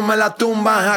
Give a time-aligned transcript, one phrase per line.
[0.00, 0.94] no me la tumba.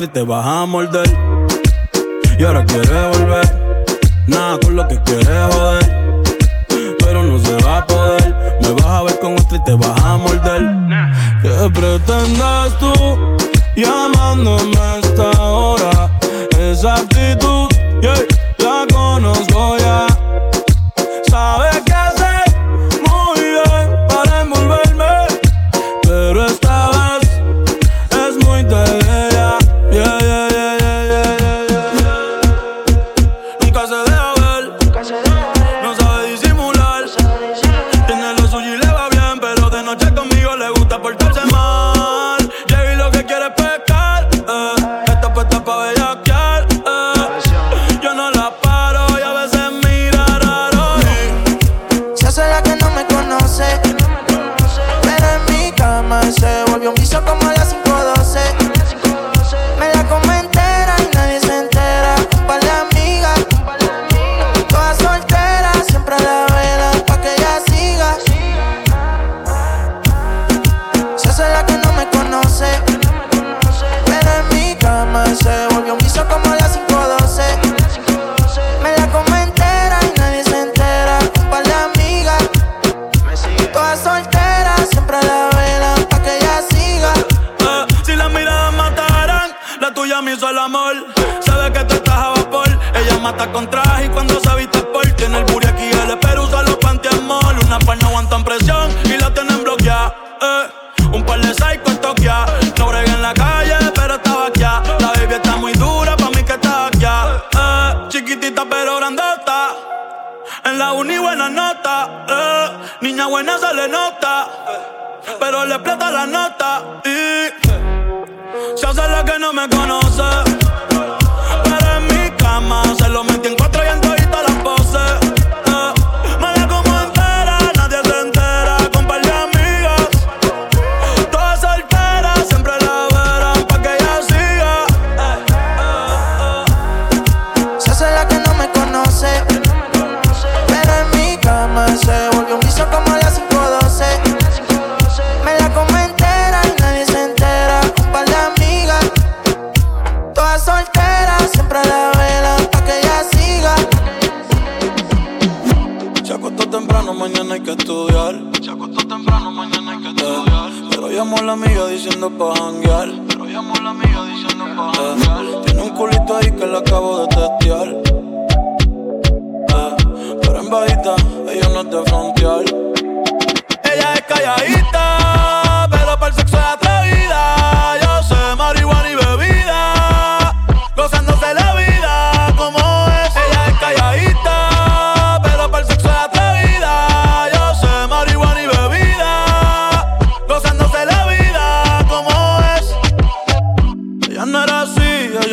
[0.00, 1.29] Y te vas a morder.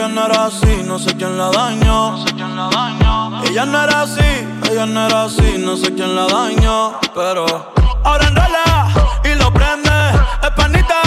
[0.07, 2.23] no era así, no sé quién la dañó.
[3.43, 6.99] Ella no era así, ella no era así, no sé quién la dañó.
[7.13, 7.73] Pero
[8.03, 8.87] ahora enrola
[9.23, 9.89] y lo prende,
[10.43, 11.06] es panita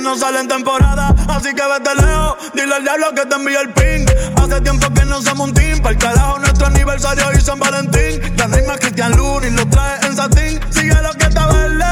[0.00, 2.36] no sale en temporada, así que vete lejos.
[2.54, 4.06] Dile al diablo que te envía el ping.
[4.36, 5.80] Hace tiempo que no somos un team.
[5.80, 8.20] Para el carajo, nuestro aniversario y San Valentín.
[8.36, 10.60] La rima es Cristian Luni, lo trae en satín.
[10.70, 11.84] Sigue lo que te verde.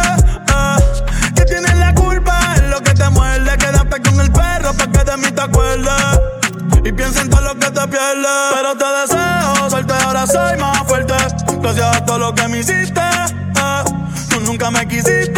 [0.49, 1.33] Eh.
[1.35, 3.57] Que tienes la culpa, es lo que te muerde.
[3.59, 6.21] Quédate con el perro para que de mí te acuerdes.
[6.85, 8.27] Y piensa en todo lo que te pierdes.
[8.55, 11.15] Pero te deseo suerte, ahora soy más fuerte.
[11.61, 13.01] Gracias a todo lo que me hiciste.
[13.01, 13.85] Eh,
[14.31, 15.38] tú nunca me quisiste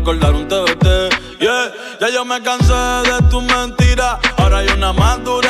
[0.00, 0.86] recordar un TBT.
[1.40, 4.18] Yeah, ya yo me cansé de tus mentiras.
[4.38, 5.49] Ahora hay una más dura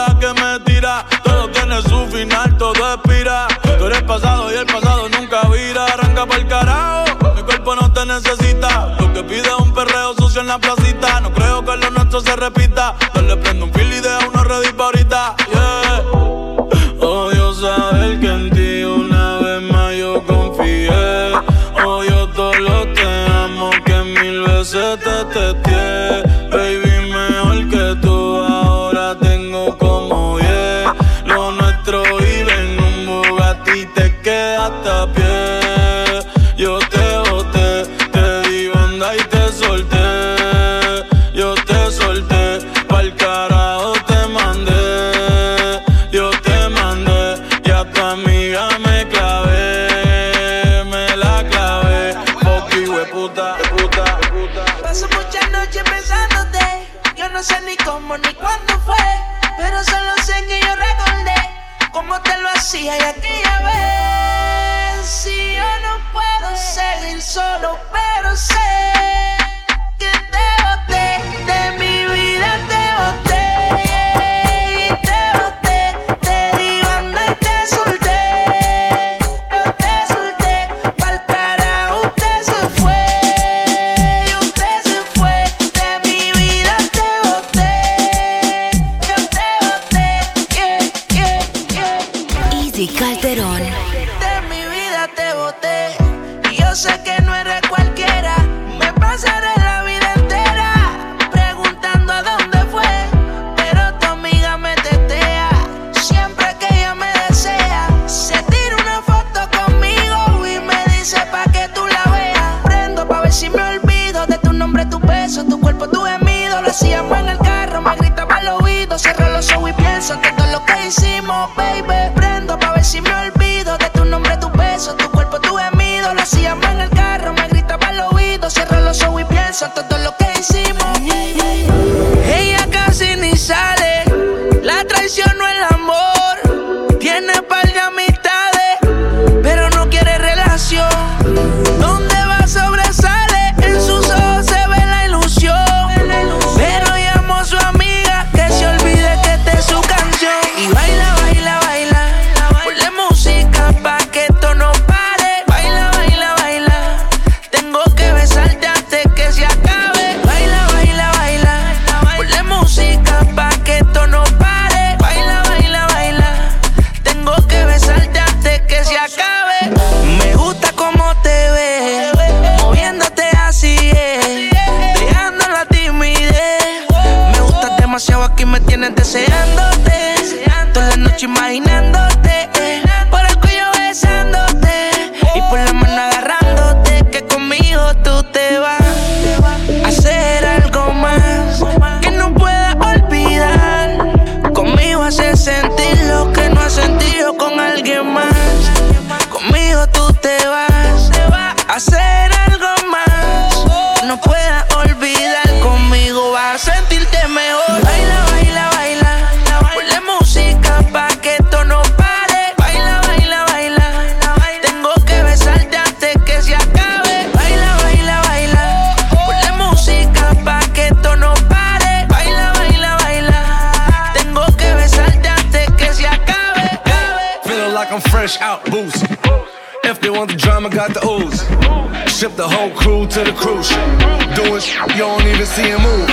[232.21, 234.37] ship the whole crew to the cruise ship.
[234.37, 236.07] Doing sh- you don't even see him move.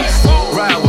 [0.56, 0.87] Ride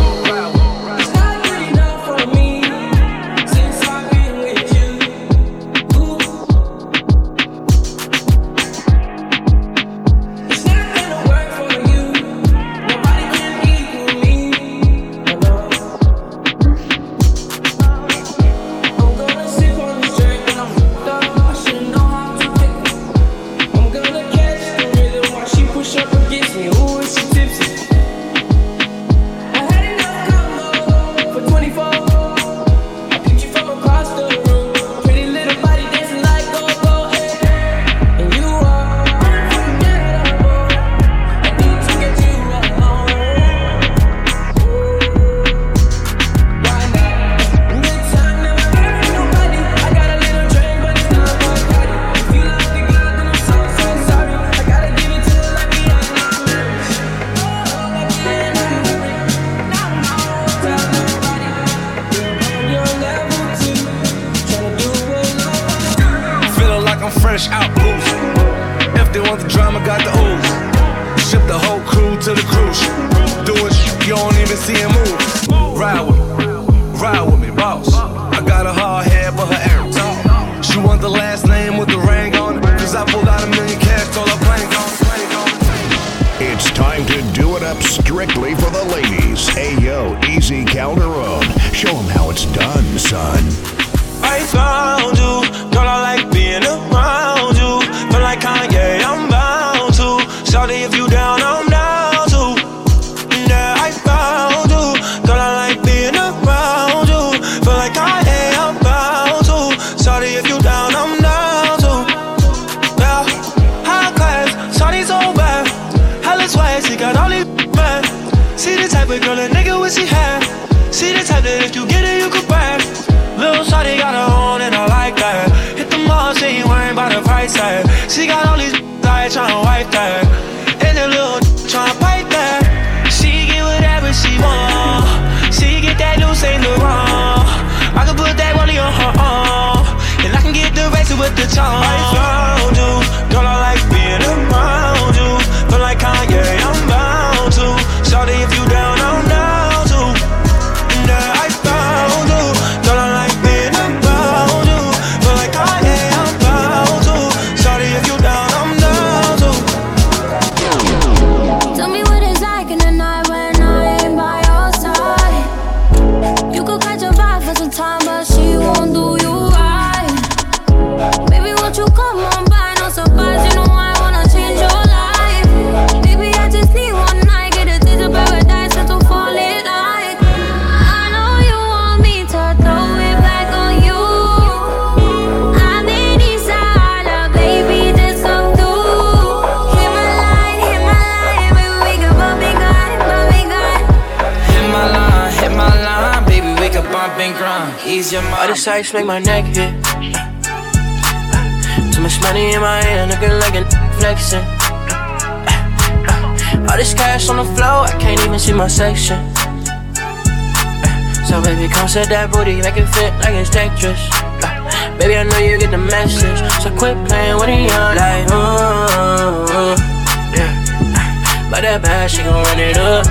[221.80, 223.04] that bad, she gon' run it up.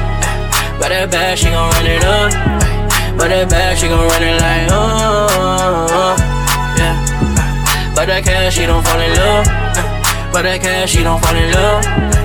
[0.79, 2.31] But that bad, she gon' run it up.
[3.17, 6.15] But that bad, she gon' run it like, uh,
[6.77, 7.93] yeah.
[7.95, 9.45] But that cash, she don't fall in love.
[10.33, 12.16] But that cash, she don't fall in love.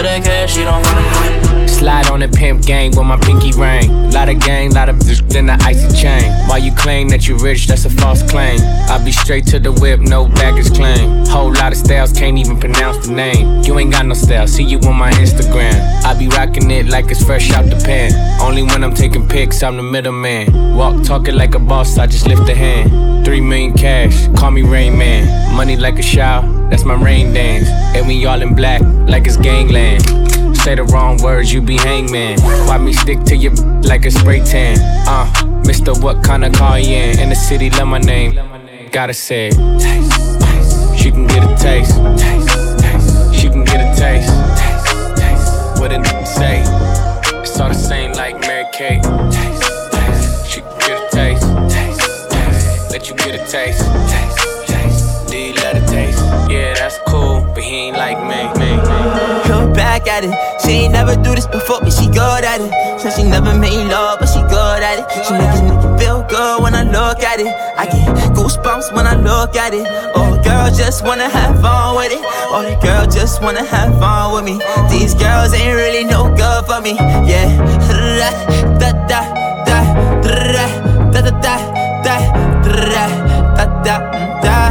[0.00, 1.68] But that cash, don't love.
[1.68, 4.10] Slide on the pimp gang with my pinky ring.
[4.12, 6.32] Lot of gang, lot of bitch, then the icy chain.
[6.48, 8.60] While you claim that you rich, that's a false claim.
[8.88, 11.26] I be straight to the whip, no baggage claim.
[11.26, 13.62] Whole lot of styles, can't even pronounce the name.
[13.62, 15.76] You ain't got no style, see you on my Instagram.
[16.02, 18.40] I be rocking it like it's fresh out the pan.
[18.40, 20.76] Only when I'm taking pics, I'm the middleman.
[20.76, 23.26] Walk talking like a boss, I just lift a hand.
[23.26, 25.54] Three million cash, call me Rain Man.
[25.54, 27.68] Money like a shower, that's my rain dance.
[27.96, 30.06] And we all in black, like it's gangland.
[30.56, 32.40] Say the wrong words, you be hangman.
[32.40, 33.50] Why me stick to you
[33.82, 34.78] like a spray tan?
[35.08, 35.26] Uh,
[35.64, 37.18] Mister, what kind of car you in?
[37.18, 38.38] In the city, love my name.
[38.92, 39.50] Gotta say.
[40.96, 41.94] She can get a taste.
[43.34, 44.28] She can get a taste.
[44.58, 45.80] Taste, taste.
[45.80, 46.62] What a nigga say?
[47.40, 49.02] It's all the same like Mary Kate.
[50.46, 51.46] She can get a taste.
[52.90, 54.29] Let you get a taste.
[56.90, 58.50] That's cool, but he ain't like me.
[58.58, 58.82] me, me.
[59.48, 60.34] Look back at it.
[60.60, 63.00] She ain't never do this before, but she good at it.
[63.00, 65.06] Said she never made love, but she good at it.
[65.24, 67.52] She make nigga feel good when I look at it.
[67.78, 69.86] I get goosebumps when I look at it.
[70.16, 72.22] Oh, girl just wanna have fun with it.
[72.50, 74.58] Oh, the girl just wanna have fun with me.
[74.90, 76.94] These girls ain't really no good for me.
[77.30, 77.46] Yeah.
[78.80, 79.22] Da da
[79.66, 79.78] da
[80.22, 80.50] da
[81.12, 81.54] da da da da
[82.02, 82.16] da
[82.82, 83.06] da
[83.54, 83.96] da da
[84.42, 84.70] da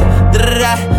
[0.59, 0.98] da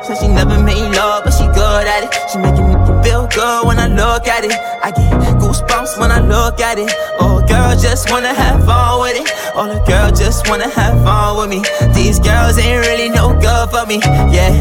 [0.11, 2.11] Said she never made love, but she good at it.
[2.29, 4.51] She making me feel good when I look at it.
[4.83, 6.91] I get goosebumps when I look at it.
[7.17, 9.31] Oh, girl just wanna have fun with it.
[9.55, 11.63] Oh, the girl just wanna have fun with me.
[11.93, 14.01] These girls ain't really no good for me.
[14.35, 14.51] Yeah.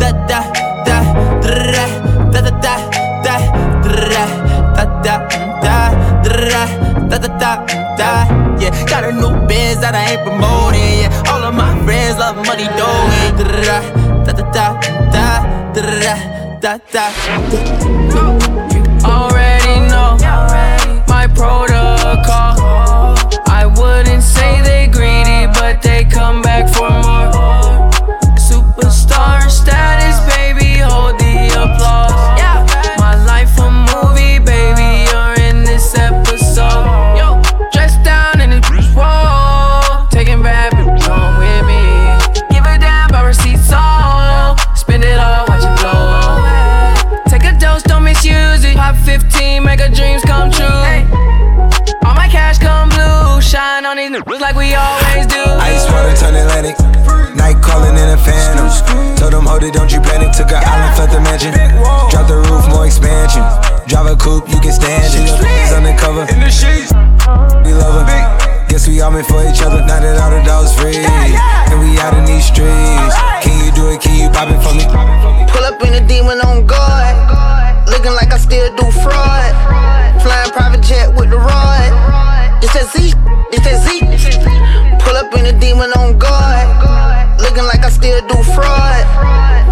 [0.00, 0.42] Da da
[0.82, 0.98] da
[1.46, 1.70] da
[2.34, 2.74] da da da da
[3.22, 3.36] da
[4.02, 4.26] da
[5.04, 5.16] da
[5.62, 5.86] da
[7.06, 8.10] da da da da
[8.58, 12.36] yeah got a new biz that I ain't promoting yeah all of my friends love
[12.44, 14.80] money doing da da da da
[15.12, 16.16] da
[16.60, 17.06] da da
[19.04, 20.16] already know
[21.08, 22.55] my protocol.
[54.06, 55.42] Shine on these niggas like we always do.
[55.60, 56.78] Ice water turn Atlantic.
[57.34, 58.68] Night calling in a phantom.
[59.16, 60.32] Told them, hold it, don't you panic.
[60.32, 61.52] Took a island, felt the mansion.
[62.10, 63.42] Drop the roof, more expansion.
[63.86, 65.26] Drive a coupe, you can stand it.
[65.26, 66.26] He's undercover.
[66.32, 66.92] In the sheets.
[67.64, 68.66] We love her.
[68.68, 69.80] Guess we all meant for each other.
[69.86, 70.96] Now that all the dogs free.
[70.96, 73.14] And we out in these streets.
[73.42, 74.00] Can you do it?
[74.00, 74.84] Can you pop it for me?
[75.50, 77.14] Pull up in a demon on guard.
[77.88, 79.52] Looking like I still do fraud.
[80.22, 82.45] Flying private jet with the rod.
[82.66, 83.14] It's that Z,
[83.52, 84.00] it's that Z.
[85.04, 86.66] Pull up in a demon on guard.
[87.40, 89.06] Looking like I still do fraud.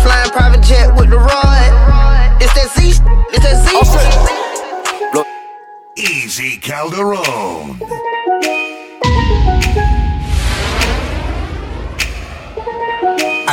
[0.00, 2.40] Flying private jet with the rod.
[2.40, 3.02] It's that Z,
[3.32, 3.74] it's that Z.
[5.96, 7.80] Easy Calderon.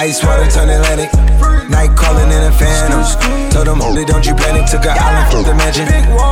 [0.02, 1.14] Ice water turn Atlantic.
[1.70, 3.06] Night calling in a phantom.
[3.54, 4.66] Told them, holy, don't you panic.
[4.66, 5.86] Took an island from the mansion.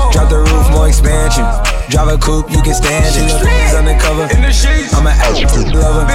[0.09, 1.45] Drop the roof, more expansion.
[1.93, 3.29] Drive a coupe, you can stand it.
[3.29, 4.25] He's undercover.
[4.25, 6.09] I'm an absolute lover.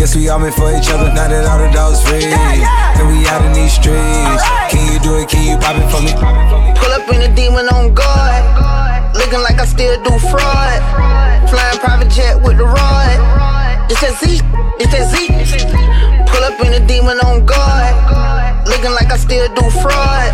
[0.00, 1.12] Guess we all meant for each other.
[1.12, 4.40] Now that all the dogs free, and we out in these streets.
[4.72, 5.28] Can you do it?
[5.28, 6.16] Can you pop it for me?
[6.80, 8.40] Pull up in a demon on guard.
[9.12, 10.80] Looking like I still do fraud.
[11.52, 13.20] Flying private jet with the rod.
[13.92, 14.40] It's that Z,
[14.80, 16.05] it's that Z.
[16.26, 18.66] Pull up in a demon on guard.
[18.66, 20.30] Looking like I still do fraud.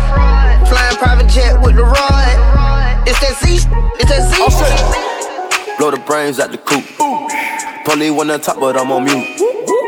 [0.67, 3.07] Flying private jet with the rod.
[3.07, 3.67] It's that Z,
[3.99, 5.77] it's that Z.
[5.77, 6.83] Blow the brains out the coop.
[7.85, 9.27] Police one on top, but I'm on mute.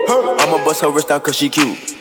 [0.07, 1.95] I'ma bust her wrist down cause she cute.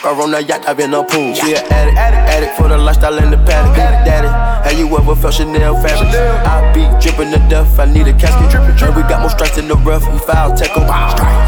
[0.00, 1.34] Her on the yacht, I've in a pool.
[1.36, 3.76] She an addict, addict, addict for the lifestyle in the paddock.
[3.76, 4.32] Daddy,
[4.64, 6.08] have you ever felt Chanel fabric?
[6.48, 8.48] I be dripping to death, I need a casket.
[8.80, 10.88] And we got more strikes in the rough, we foul tech 'em.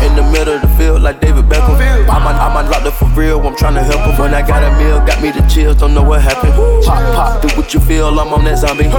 [0.05, 1.81] In the middle of the field, like David Beckham.
[2.13, 4.21] I'm on, I'm on locked for real, I'm tryna help him.
[4.21, 6.53] When I got a meal, got me the chills, don't know what happened.
[6.85, 8.93] Pop, pop, do what you feel, I'm on that zombie.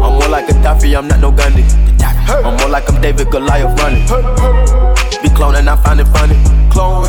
[0.00, 1.68] I'm more like a Daffy, I'm not no Gundy.
[2.42, 4.06] I'm more like I'm David Goliath running.
[5.20, 6.57] Be cloning, I find it funny.
[6.78, 7.02] Clone.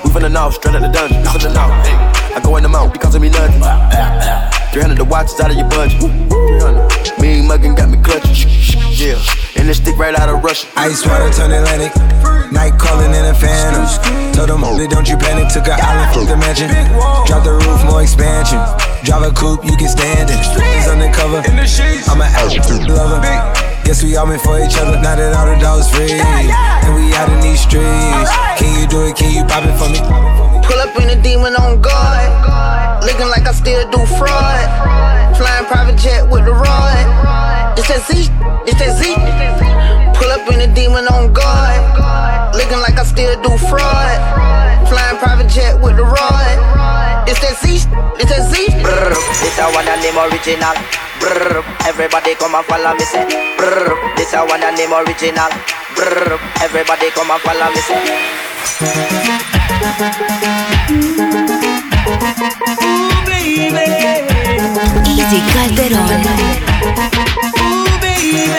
[0.00, 1.20] We finna know, straight out the dungeon.
[1.20, 1.68] We finna know.
[1.84, 1.92] Hey,
[2.32, 3.60] I go in the mouth, because of me nothing.
[3.60, 6.00] 300 the watches out of your budget.
[6.00, 7.20] 300.
[7.20, 8.48] Mean muggin' got me clutching.
[8.96, 9.20] Yeah,
[9.60, 10.68] and this stick right out of Russia.
[10.76, 11.92] Ice water turn Atlantic.
[12.48, 13.84] Night calling in a phantom.
[14.32, 15.52] Told them, holy, don't you panic.
[15.52, 16.72] Took an island from the mansion.
[17.28, 18.56] Drop the roof, more expansion.
[19.04, 20.40] Drive a coupe, you can stand it.
[20.40, 21.44] He's undercover.
[22.08, 23.20] I'm an absolute lover.
[23.84, 25.00] Guess we all meant for each other.
[25.00, 28.30] Now that all the dogs free, and we out in these streets.
[28.60, 29.16] Can you do it?
[29.16, 29.98] Can you pop it for me?
[30.62, 33.02] Pull up in a demon on guard.
[33.02, 35.36] Looking like I still do fraud.
[35.36, 37.74] Flying private jet with the rod.
[37.78, 38.30] It's that Z,
[38.68, 39.16] it's that Z.
[40.14, 42.54] Pull up in a demon on guard.
[42.54, 44.20] Looking like I still do fraud.
[44.86, 46.69] Flying private jet with the rod.
[47.30, 47.86] It's that Z,
[48.18, 48.58] it's that Z.
[48.82, 50.74] Brr, this a one and name original.
[51.22, 53.22] Brr, everybody come and follow me say.
[53.54, 55.46] Brr, this a one and name original.
[55.94, 58.02] Brr, everybody come and follow me say.
[62.82, 63.86] Ooh, baby.
[65.06, 66.10] Easy Calderón.
[67.62, 68.50] Ooh, baby.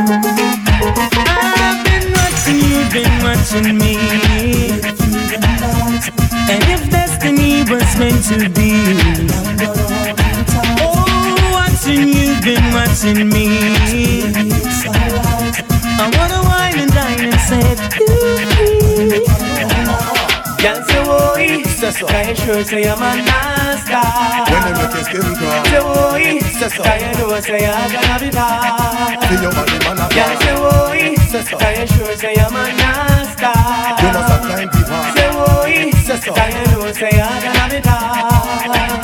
[0.00, 1.67] I've been
[2.48, 3.96] watching you've been watching me.
[6.50, 8.72] And if destiny was meant to be,
[10.80, 13.48] oh, watching you've been watching me.
[16.00, 19.47] I wanna wine and dine and set you free.
[20.58, 21.62] Girl, say, boy,
[22.08, 23.94] can you sure say I'm a nasty?
[24.50, 25.64] When they make your skin crawl.
[25.70, 26.42] Say, boy,
[26.82, 29.22] can you say I'm gonna be bad?
[29.28, 30.06] Feel your body, man, a
[31.46, 33.46] say, you sure say I'm a nasty?
[34.02, 38.98] You know sometimes people Say, boy, can you know say I'm gonna be bad?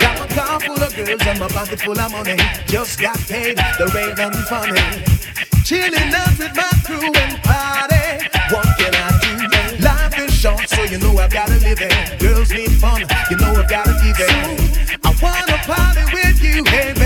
[0.00, 2.36] Got my car full of girls and my pocket full of money.
[2.66, 4.82] Just got paid, there ain't nothing funny.
[5.62, 8.26] Chilling out with my crew and party.
[8.50, 9.05] What can I
[10.46, 12.20] short, so you know I've gotta live it.
[12.20, 14.98] Girls need fun, you know I've gotta give it.
[15.04, 17.05] I wanna party with you, baby.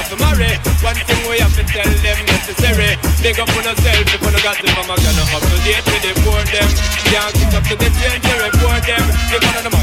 [1.01, 2.93] Everything we have to tell them necessary.
[3.25, 4.53] Big up on ourselves if we got
[5.01, 6.69] gonna up to date with the poor them.
[7.09, 7.89] Can't up to the
[8.37, 9.01] report them.
[9.33, 9.73] They the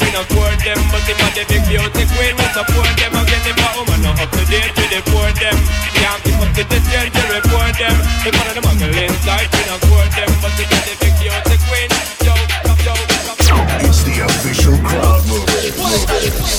[0.00, 0.80] we not for them.
[0.88, 3.12] But if the big beauty queen, we support them.
[3.12, 3.28] Not
[4.16, 5.56] up to date with the poor them.
[6.00, 7.96] Can't up to the report them.
[8.24, 8.64] They the
[9.52, 10.30] we not for them.
[10.40, 11.88] But if the big beauty queen,
[12.24, 12.32] yo,
[12.64, 12.96] yo, yo,
[13.44, 13.56] yo.
[13.84, 16.49] It's the official crowd movement.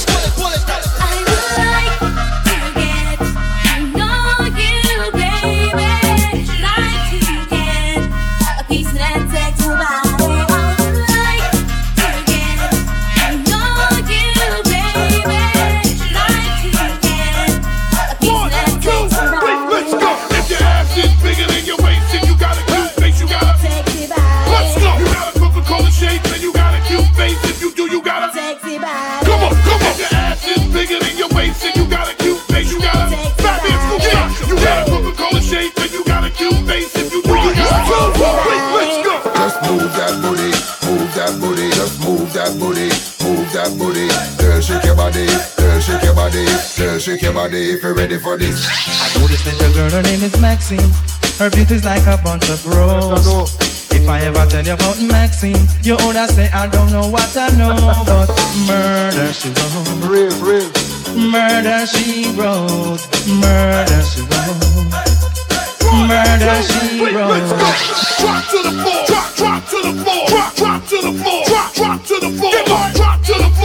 [43.82, 44.08] booty.
[44.38, 45.26] Girl, shake your body.
[45.58, 46.46] Girl, shake your body.
[46.78, 48.68] Girl, shake your body if you're ready for this.
[48.70, 50.92] I know this little girl, her name is Maxine.
[51.42, 53.58] Her beauty's like a bunch of roses.
[53.92, 57.50] If I ever tell you about Maxine, you would say I don't know what I
[57.58, 57.74] know.
[58.06, 58.30] But
[58.70, 60.10] murder she wrote.
[60.12, 60.70] Real, real.
[61.18, 63.02] Murder she wrote.
[63.28, 65.12] Murder she wrote
[66.08, 67.48] murder she wrote.
[68.20, 69.02] Drop to the floor.
[69.08, 70.28] Drop, drop to the floor.
[70.28, 71.44] Drop, drop to the floor.
[71.46, 72.52] Drop, drop to the floor.
[72.52, 73.01] Get my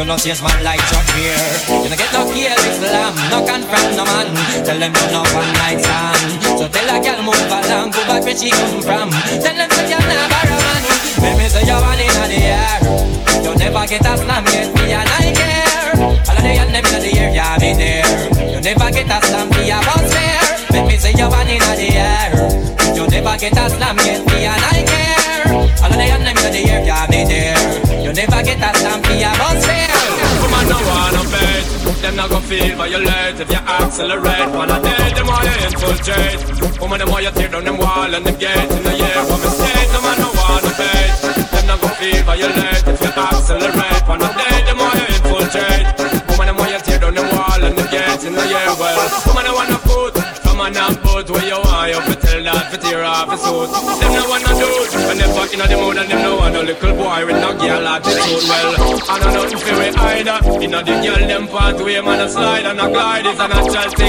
[0.00, 0.79] You know change my life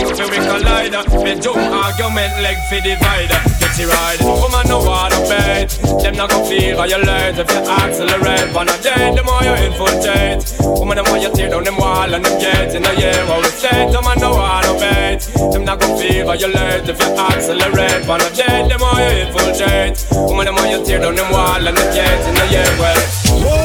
[0.05, 0.93] things we collide
[1.23, 3.29] Me jump argument leg fi divide
[3.59, 5.69] Get it right, woman no wanna bait
[6.01, 9.43] Them not gon' feel how you late If you accelerate on a date The more
[9.43, 10.41] you infiltrate.
[10.79, 13.45] Woman the more you tear down them wall and them gates In the year out
[13.45, 15.19] of state, woman no wanna bait
[15.53, 18.99] Them not gon' feel how you late If you accelerate on a date The more
[18.99, 19.95] you infiltrate.
[20.11, 22.97] Woman the more you tear down them wall and them gates In the year out
[22.97, 23.60] of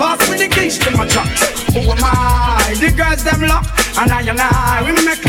[0.00, 1.28] Pass me the keys to my truck.
[1.76, 2.74] Who am I?
[2.80, 3.68] The girls them lock,
[4.00, 5.19] and I and I we make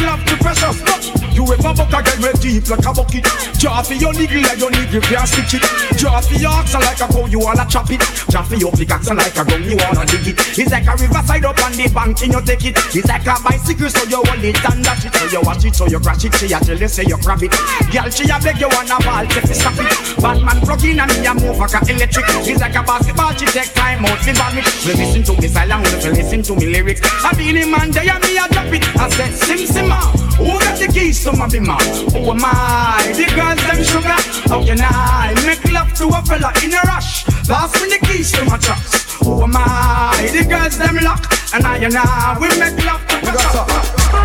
[1.93, 3.25] a girl real deep like a bucket?
[3.59, 5.63] Draw for your niggle like your niggle can't stitch it.
[5.97, 8.01] Draw for your oxen like a cow you wanna chop it.
[8.29, 10.35] Draw for your pickaxe like a gun you wanna dig it.
[10.57, 12.75] It's like a riverside up on the bank and you take it.
[12.95, 15.13] It's like a bicycle so you hold it and dash it.
[15.15, 16.33] So you watch it so you crash it.
[16.35, 17.53] She a tell you say you grab it.
[17.91, 19.91] Girl she a beg you wanna ball take it stop it.
[20.21, 22.25] Batman plug in and me a move like a electric.
[22.47, 24.61] It's like a basketball she take time out in me.
[24.85, 27.01] We listen to me silent, we listen to me lyrics.
[27.23, 28.83] I be the man there me a drop it.
[28.97, 29.99] I said sim simma.
[29.99, 30.20] Ah.
[30.41, 31.77] Who got the keys to my bimmer?
[32.13, 33.13] Who oh, am I?
[33.13, 34.19] The girls them sugar.
[34.49, 37.25] How can I make love to a fella in a rush?
[37.45, 39.13] Pass me the keys to my trucks.
[39.21, 40.29] Who oh, am I?
[40.33, 41.29] The girls them lock.
[41.53, 43.65] And I and I we make love to a.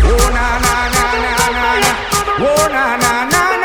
[0.09, 1.93] Oh na na na na na na.
[2.41, 3.56] Oh na na na.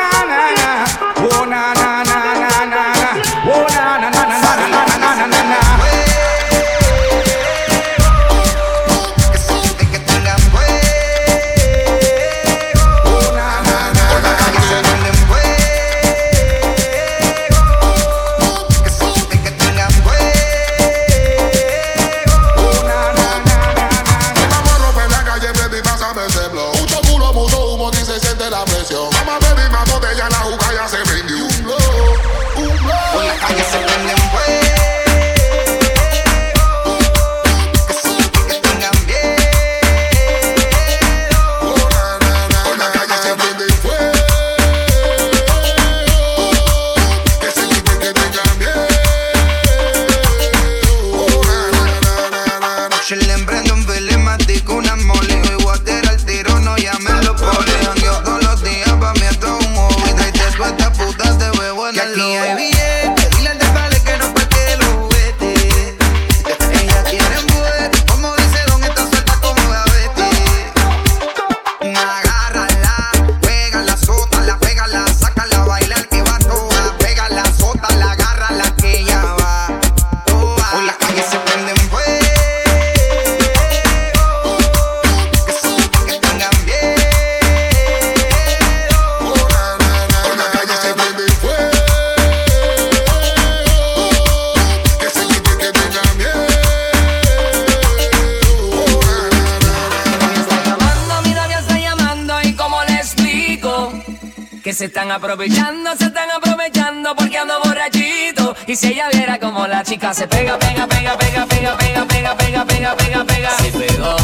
[110.03, 114.15] Chica se pega, pega, pega, pega, pega, pega, pega, pega, pega, pega, pega, se pegó.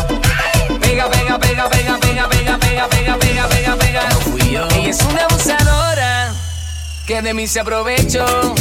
[0.82, 4.68] Pega, pega, pega, pega, pega, pega, pega, pega, pega, pega, pega, no fui yo.
[4.76, 6.34] Ella es una abusadora
[7.06, 8.56] que de mí se aprovechó.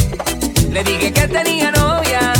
[0.69, 2.33] Le dije que tenía novia,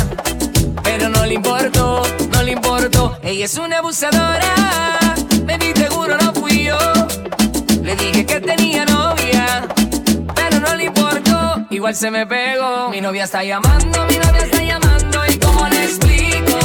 [0.82, 2.02] pero no le importó,
[2.32, 3.18] no le importó.
[3.22, 4.54] Ella es una abusadora,
[5.44, 6.78] baby, seguro no fui yo.
[7.82, 9.66] Le dije que tenía novia,
[10.34, 11.19] pero no le importó.
[11.80, 12.90] Igual se me pegó.
[12.90, 15.24] Mi novia está llamando, mi novia está llamando.
[15.26, 16.58] ¿Y cómo le explico?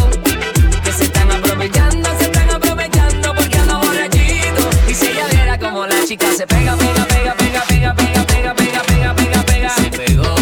[0.84, 4.70] Que se están aprovechando, se están aprovechando porque ando borrachito.
[4.90, 8.56] Y si ella viera como la chica se pega, pega, pega, pega, pega, pega, pega,
[8.56, 9.70] pega, pega, pega, pega.
[9.70, 10.36] Se pegó.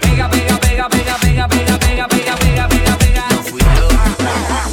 [0.00, 3.26] Pega, pega, pega, pega, pega, pega, pega, pega, pega, pega, pega.
[3.28, 3.88] No fui yo.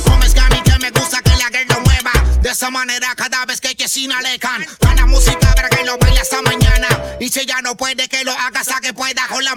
[0.06, 2.12] Como es que me gusta que la lo mueva
[2.42, 5.98] De esa manera cada vez que Chesina le can Da la música para que lo
[5.98, 6.88] baile hasta mañana
[7.20, 9.56] Y si ella no puede que lo haga, que pueda con la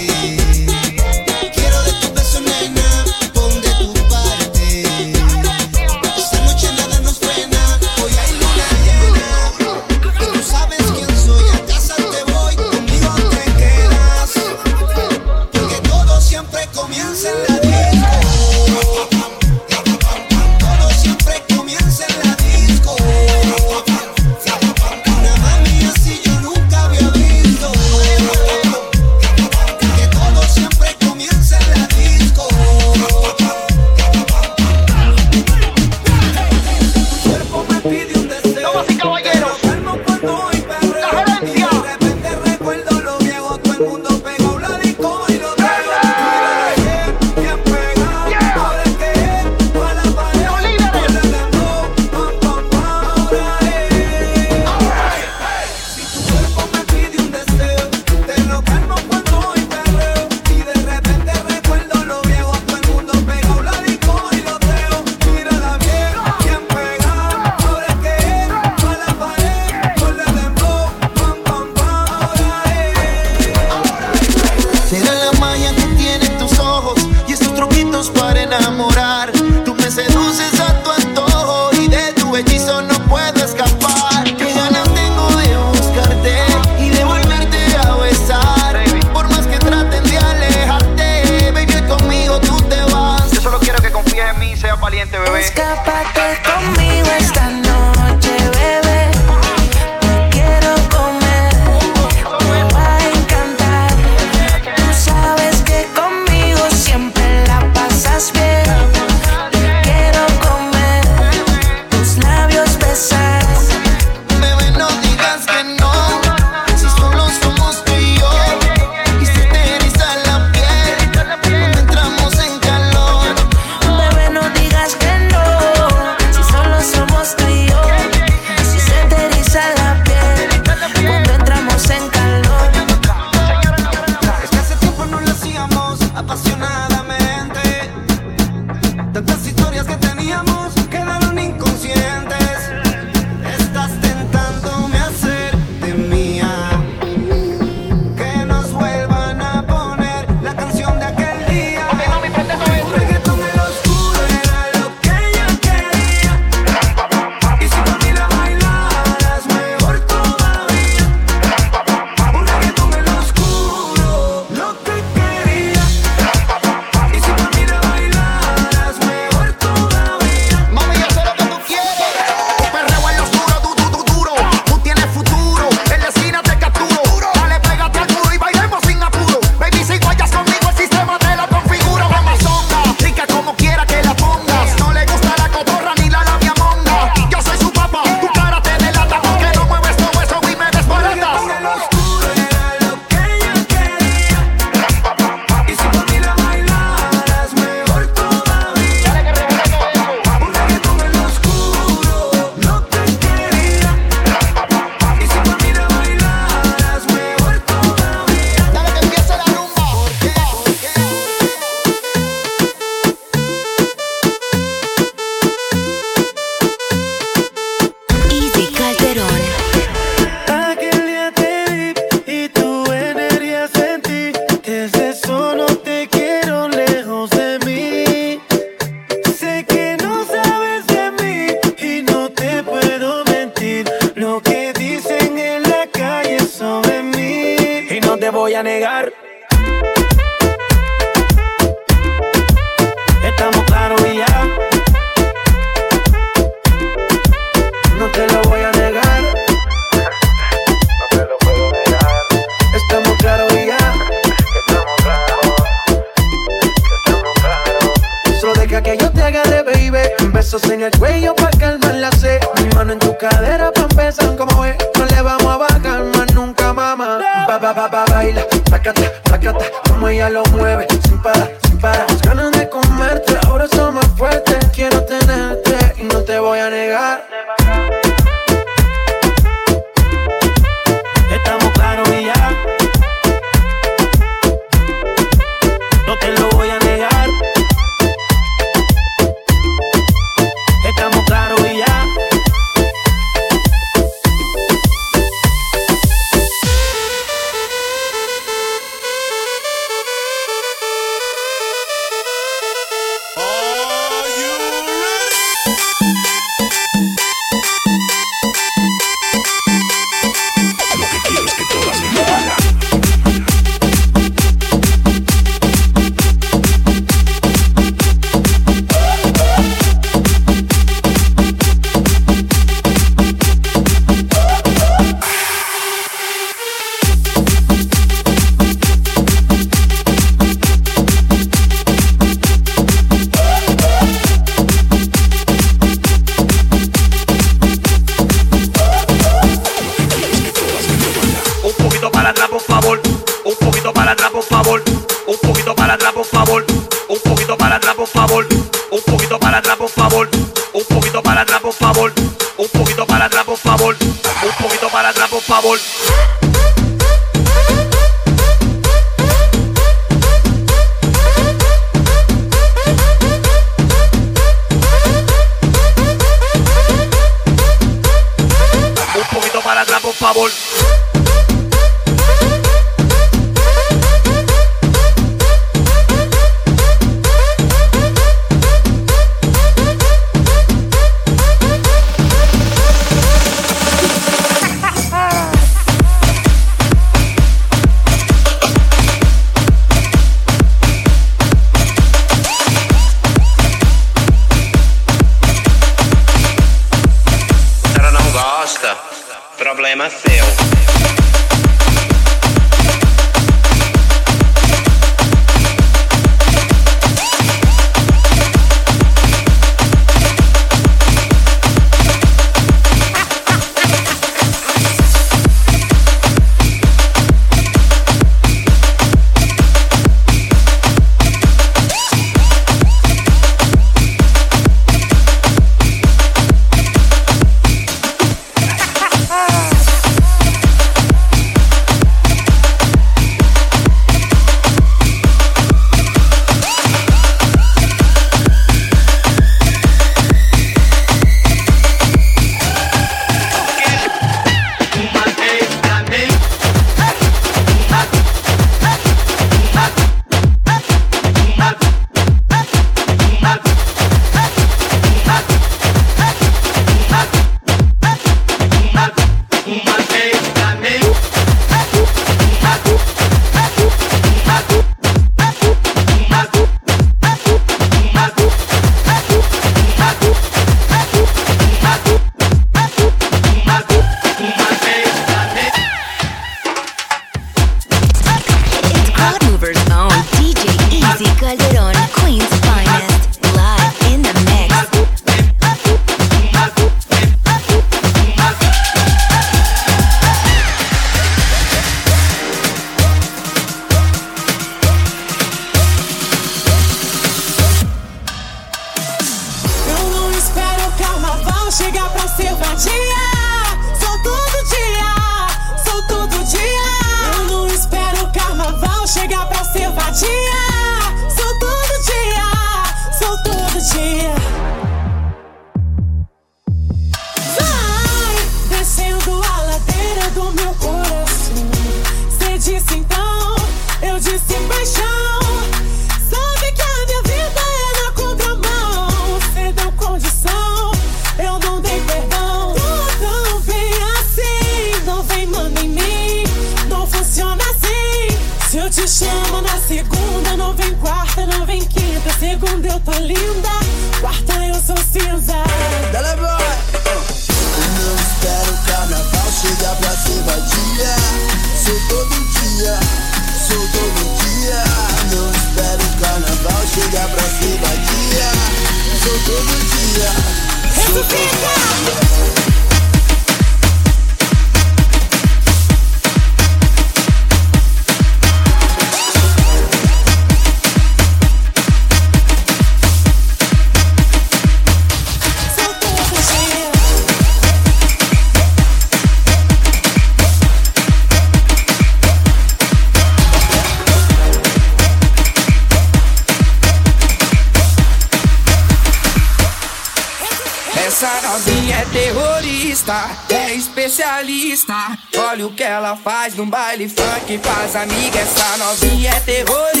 [595.61, 598.39] Olha o que ela faz num baile funk, faz amiga.
[598.39, 600.00] Essa novinha é terrorista.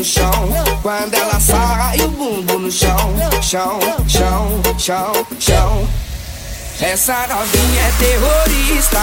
[0.00, 0.32] no chão.
[0.80, 2.96] Quando ela sai, o bumbo no chão.
[3.42, 3.78] Chão,
[4.08, 5.88] chão, chão, chão.
[6.80, 8.98] Essa novinha é terrorista.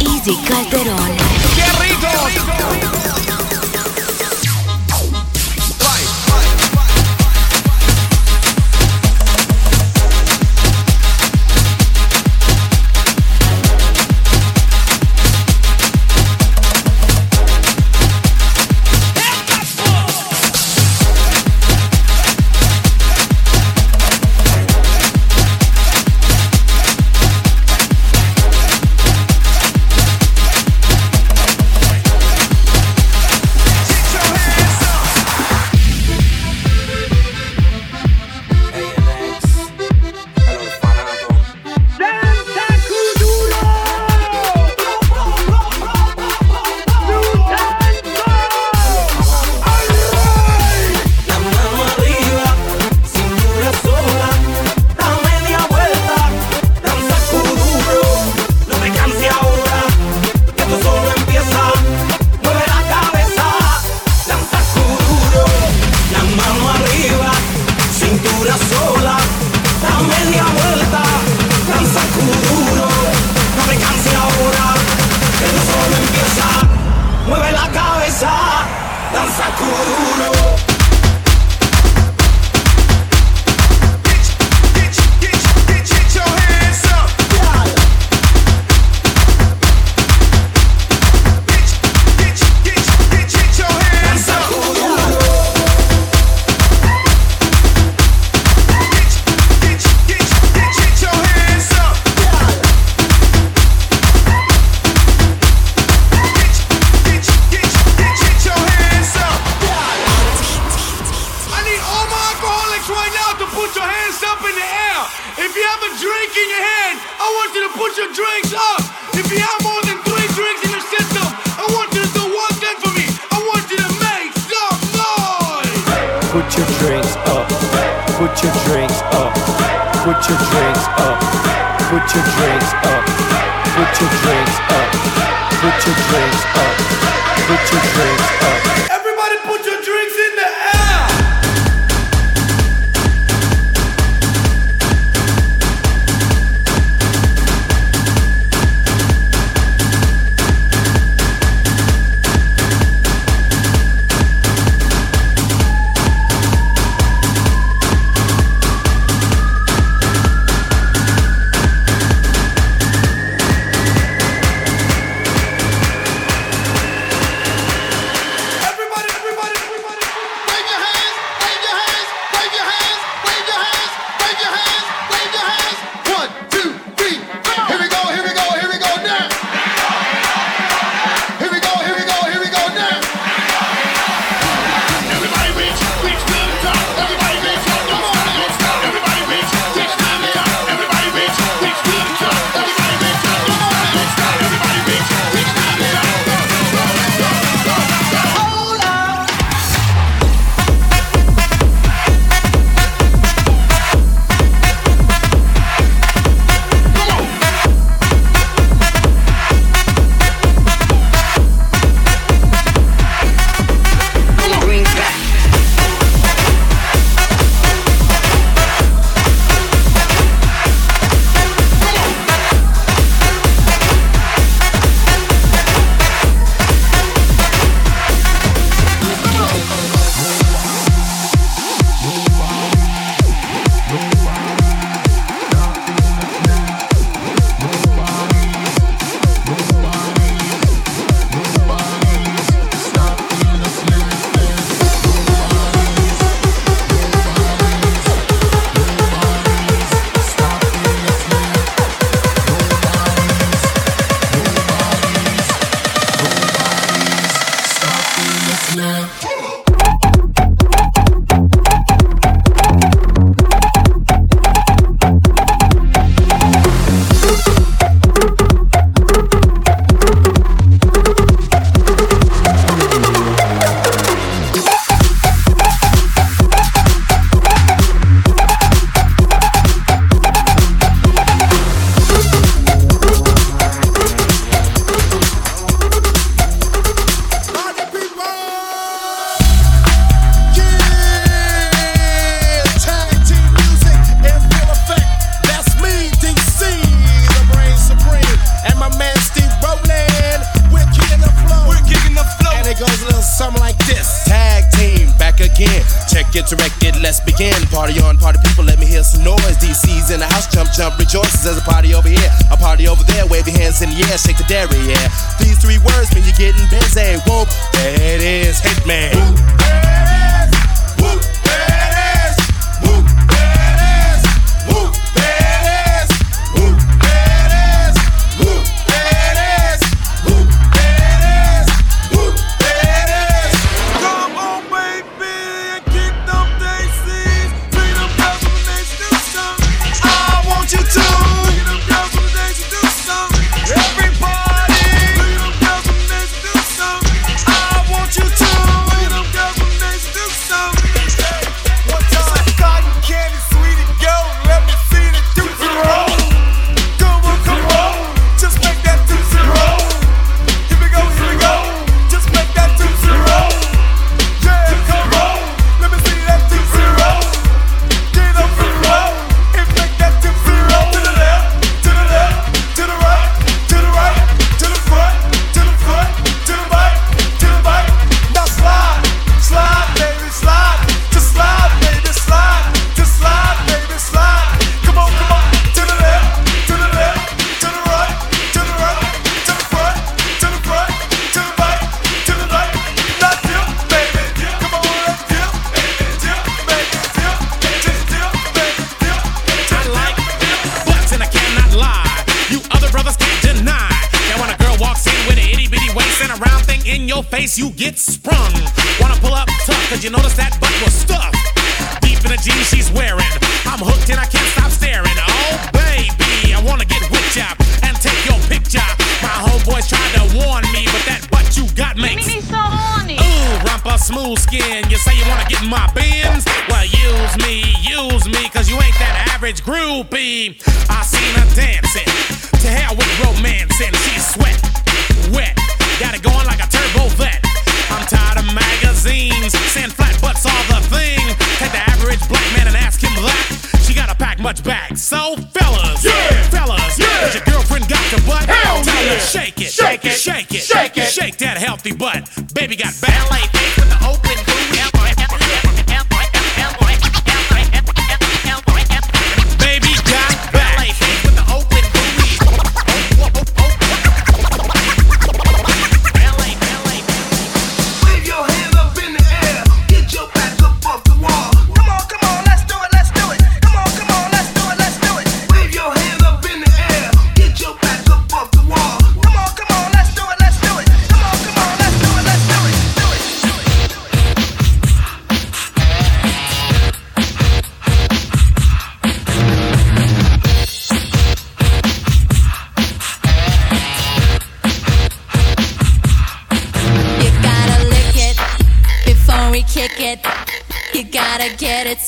[0.00, 1.16] Easy Calderón.
[1.54, 2.06] Que rico!
[2.26, 2.99] Rico!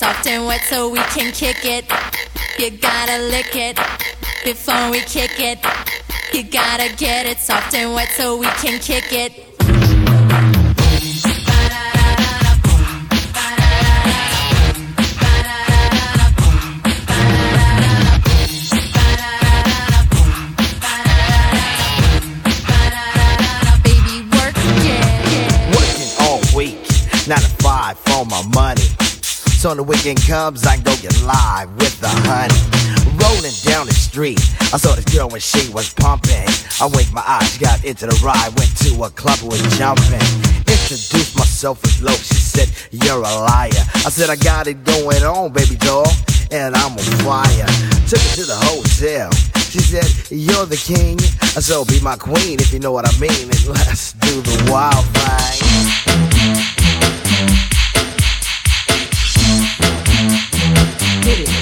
[0.03, 1.84] soft and wet so we can kick it.
[2.59, 3.76] You gotta lick it
[4.42, 5.61] before we kick it.
[6.34, 9.32] You gotta get it soft and wet so we can kick it.
[27.28, 29.01] nine to five for my money.
[29.64, 32.50] On the weekend comes, I go get live with the honey.
[33.14, 34.42] Rolling down the street,
[34.74, 36.50] I saw this girl and she was pumping.
[36.82, 40.18] I winked my eyes, got into the ride, went to a club, was jumping.
[40.66, 43.86] Introduced myself as low, she said, You're a liar.
[44.02, 46.10] I said, I got it going on, baby doll,
[46.50, 47.70] and I'm a flyer.
[48.10, 49.30] Took her to the hotel.
[49.70, 51.22] She said, You're the king,
[51.54, 54.58] I said be my queen if you know what I mean, and let's do the
[54.66, 56.81] wild thing.
[61.24, 61.61] hit it.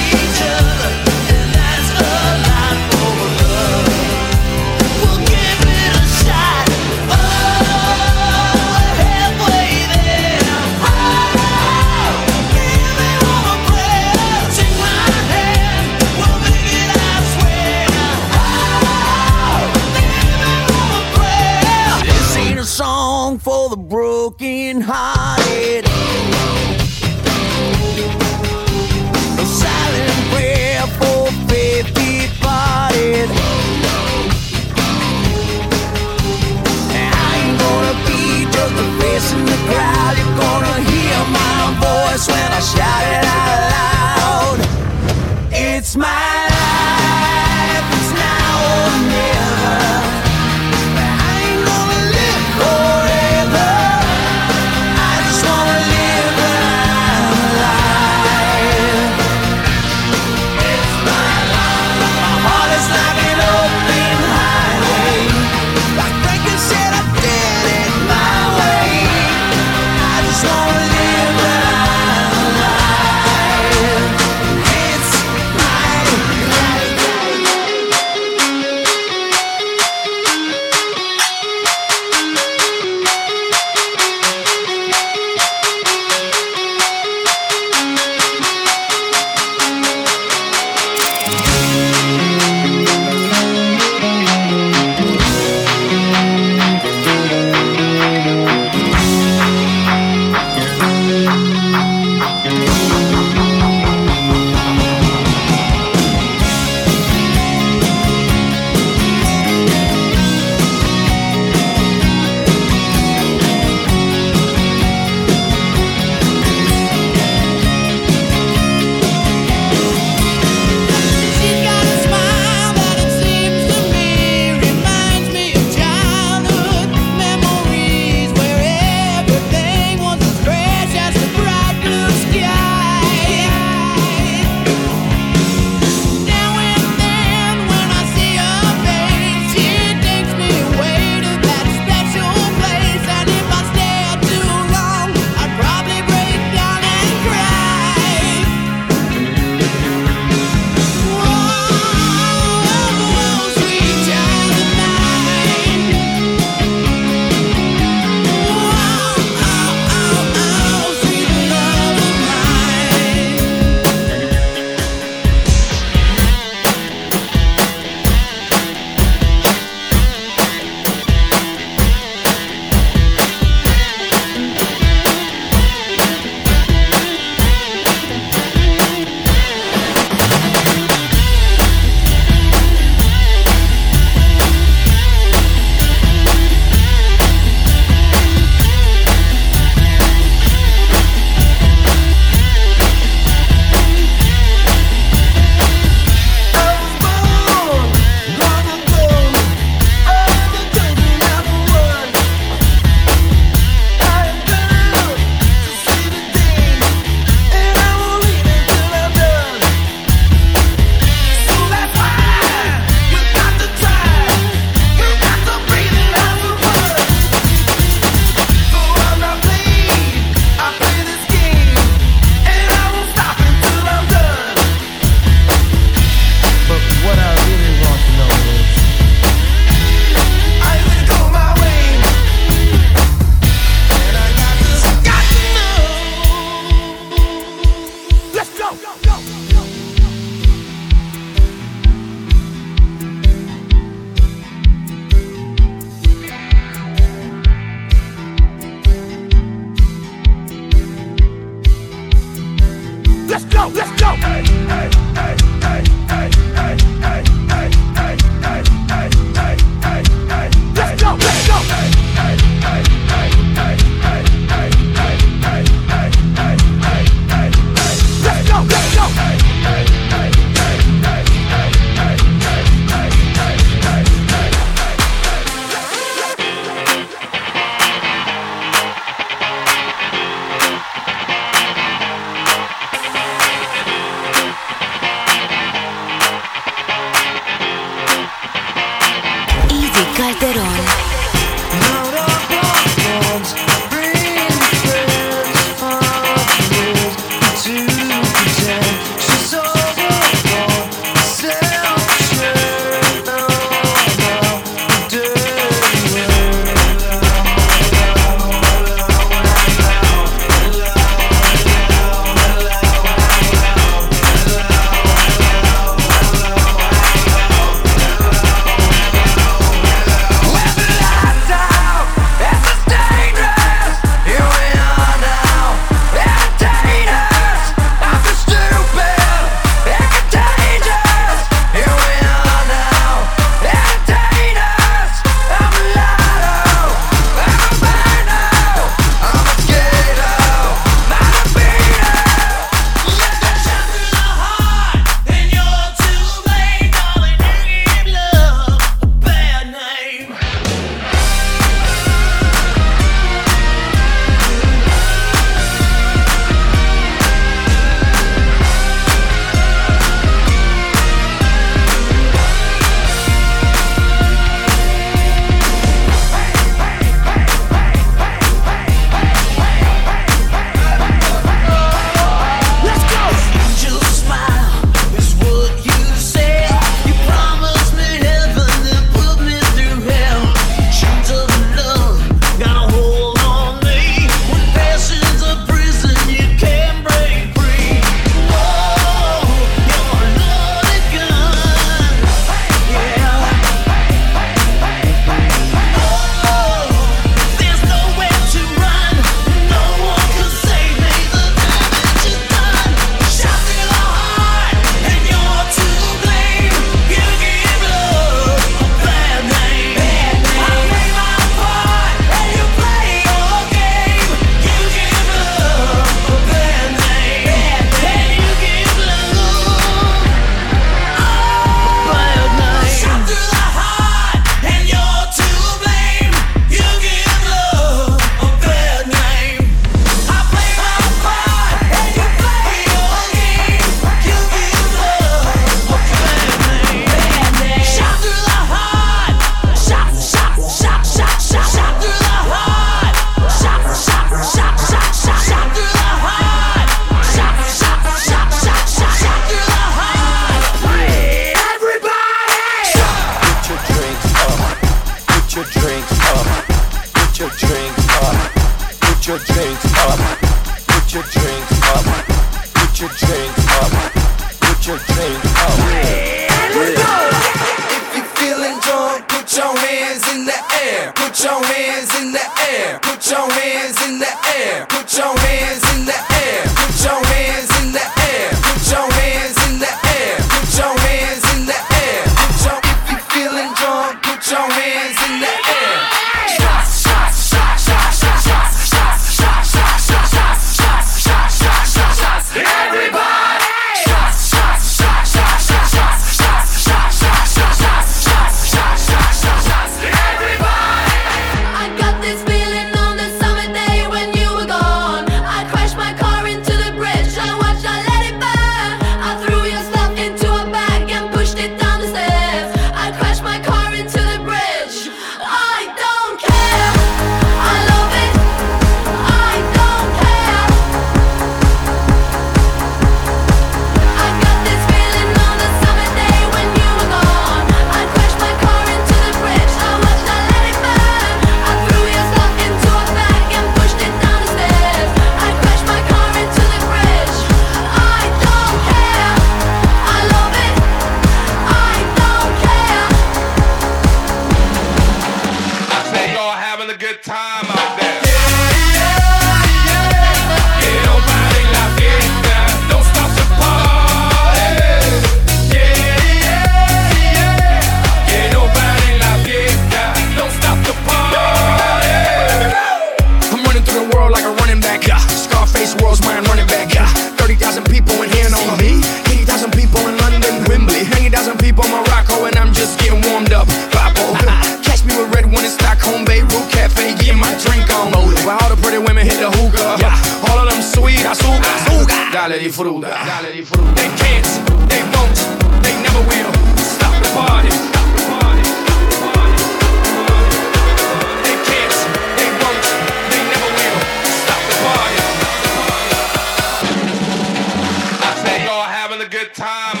[599.21, 600.00] a good time.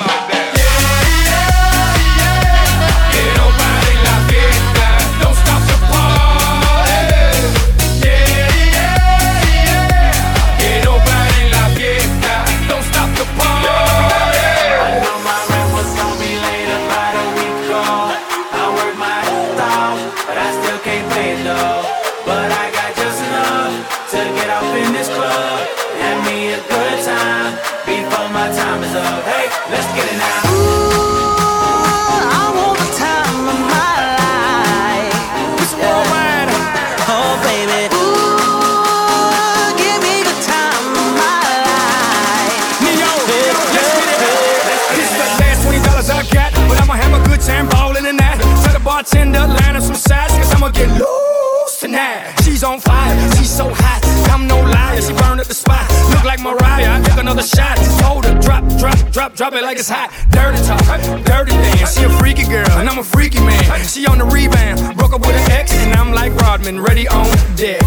[57.41, 57.77] a shot.
[58.05, 60.09] Hold it, drop, drop, drop, drop it like it's hot.
[60.29, 60.85] Dirty talk,
[61.25, 61.97] dirty dance.
[61.97, 63.63] She a freaky girl, and I'm a freaky man.
[63.85, 67.25] She on the rebound, broke up with an ex, and I'm like Rodman, ready on
[67.55, 67.81] deck.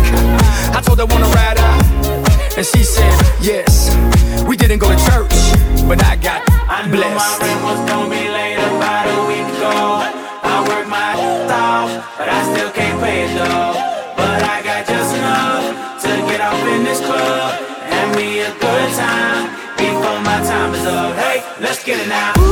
[0.75, 1.85] I told her wanna ride out,
[2.57, 3.95] and she said yes.
[4.45, 5.35] We didn't go to church,
[5.87, 7.15] but I got I blessed.
[7.15, 9.75] I knew my rent was gonna be late about a week ago.
[10.43, 12.44] I worked my ass off, but I
[21.97, 22.44] get it now.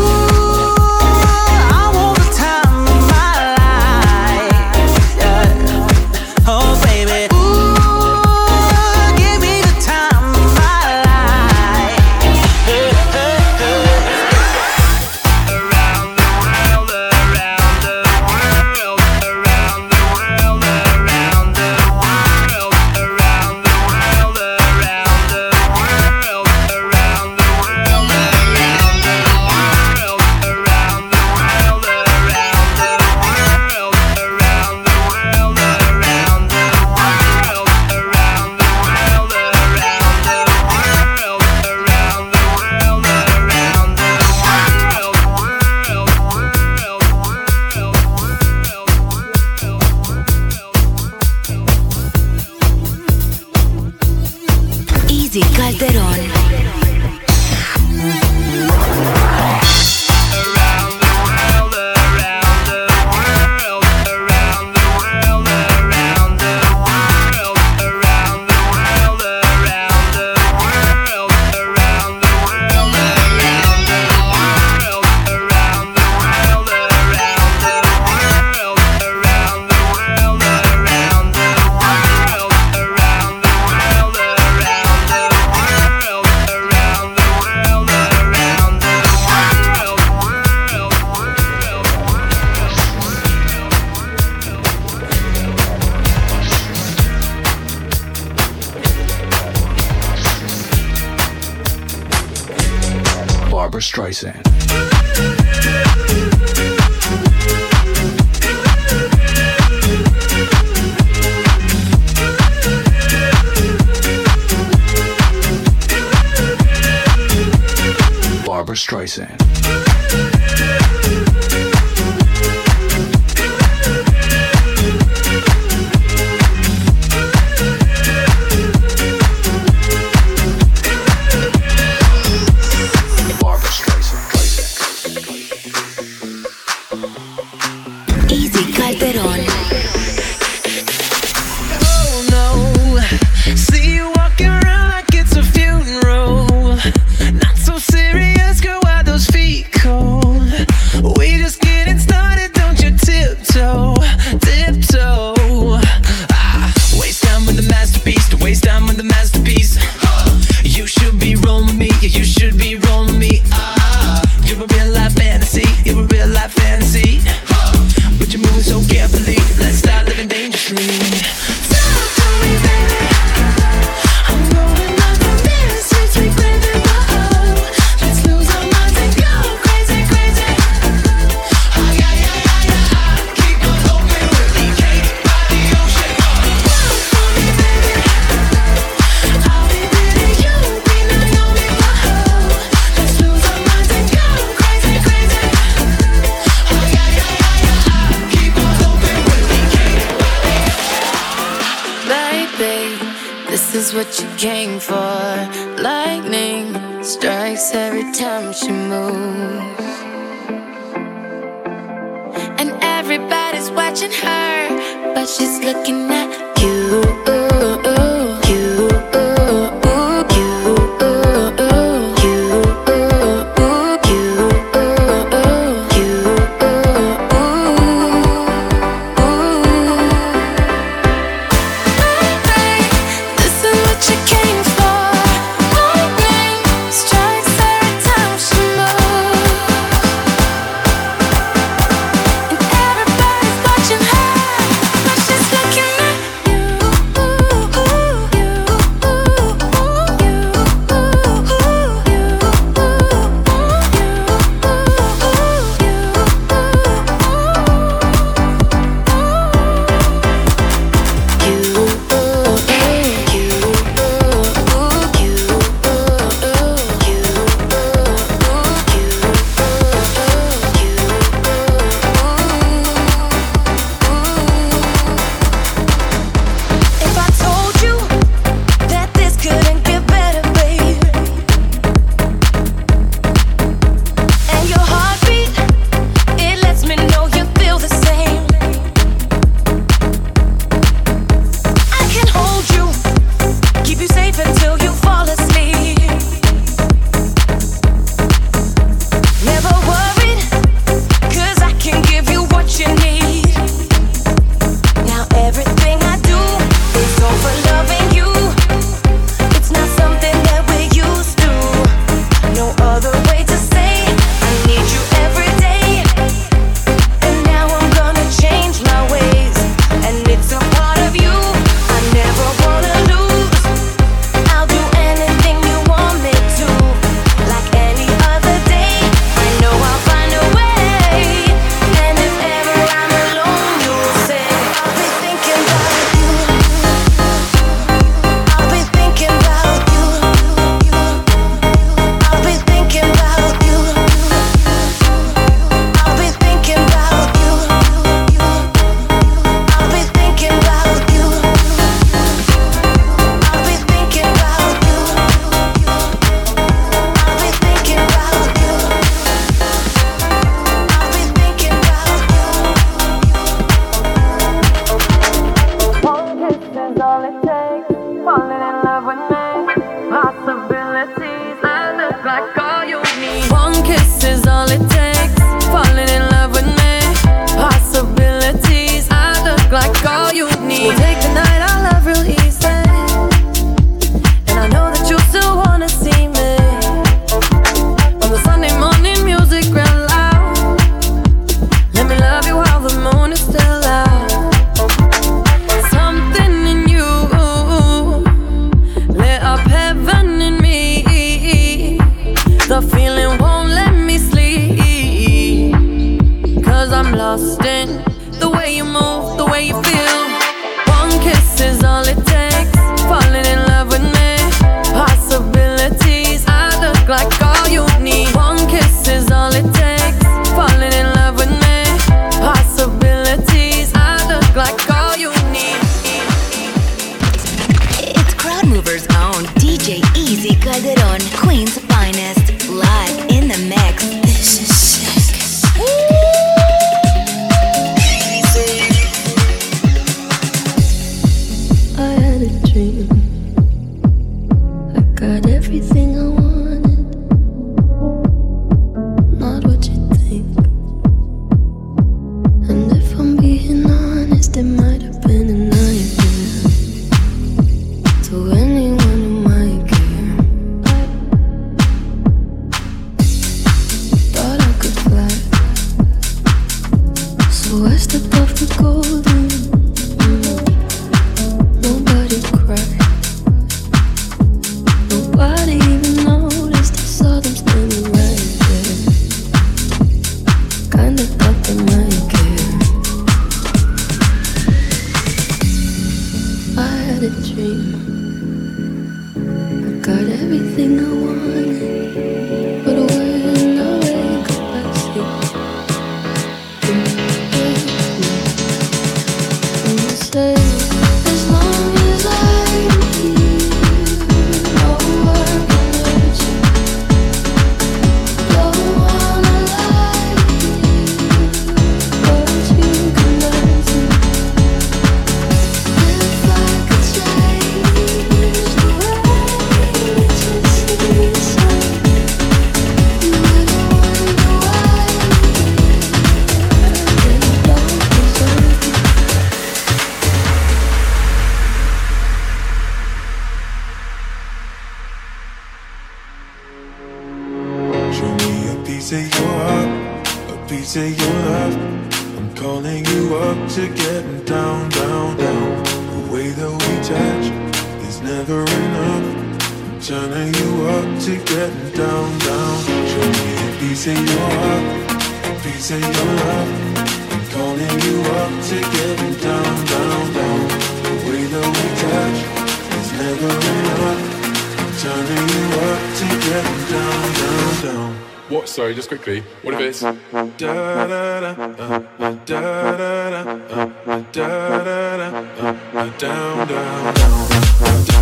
[574.49, 577.49] Da da da, uh, uh, down, down, down.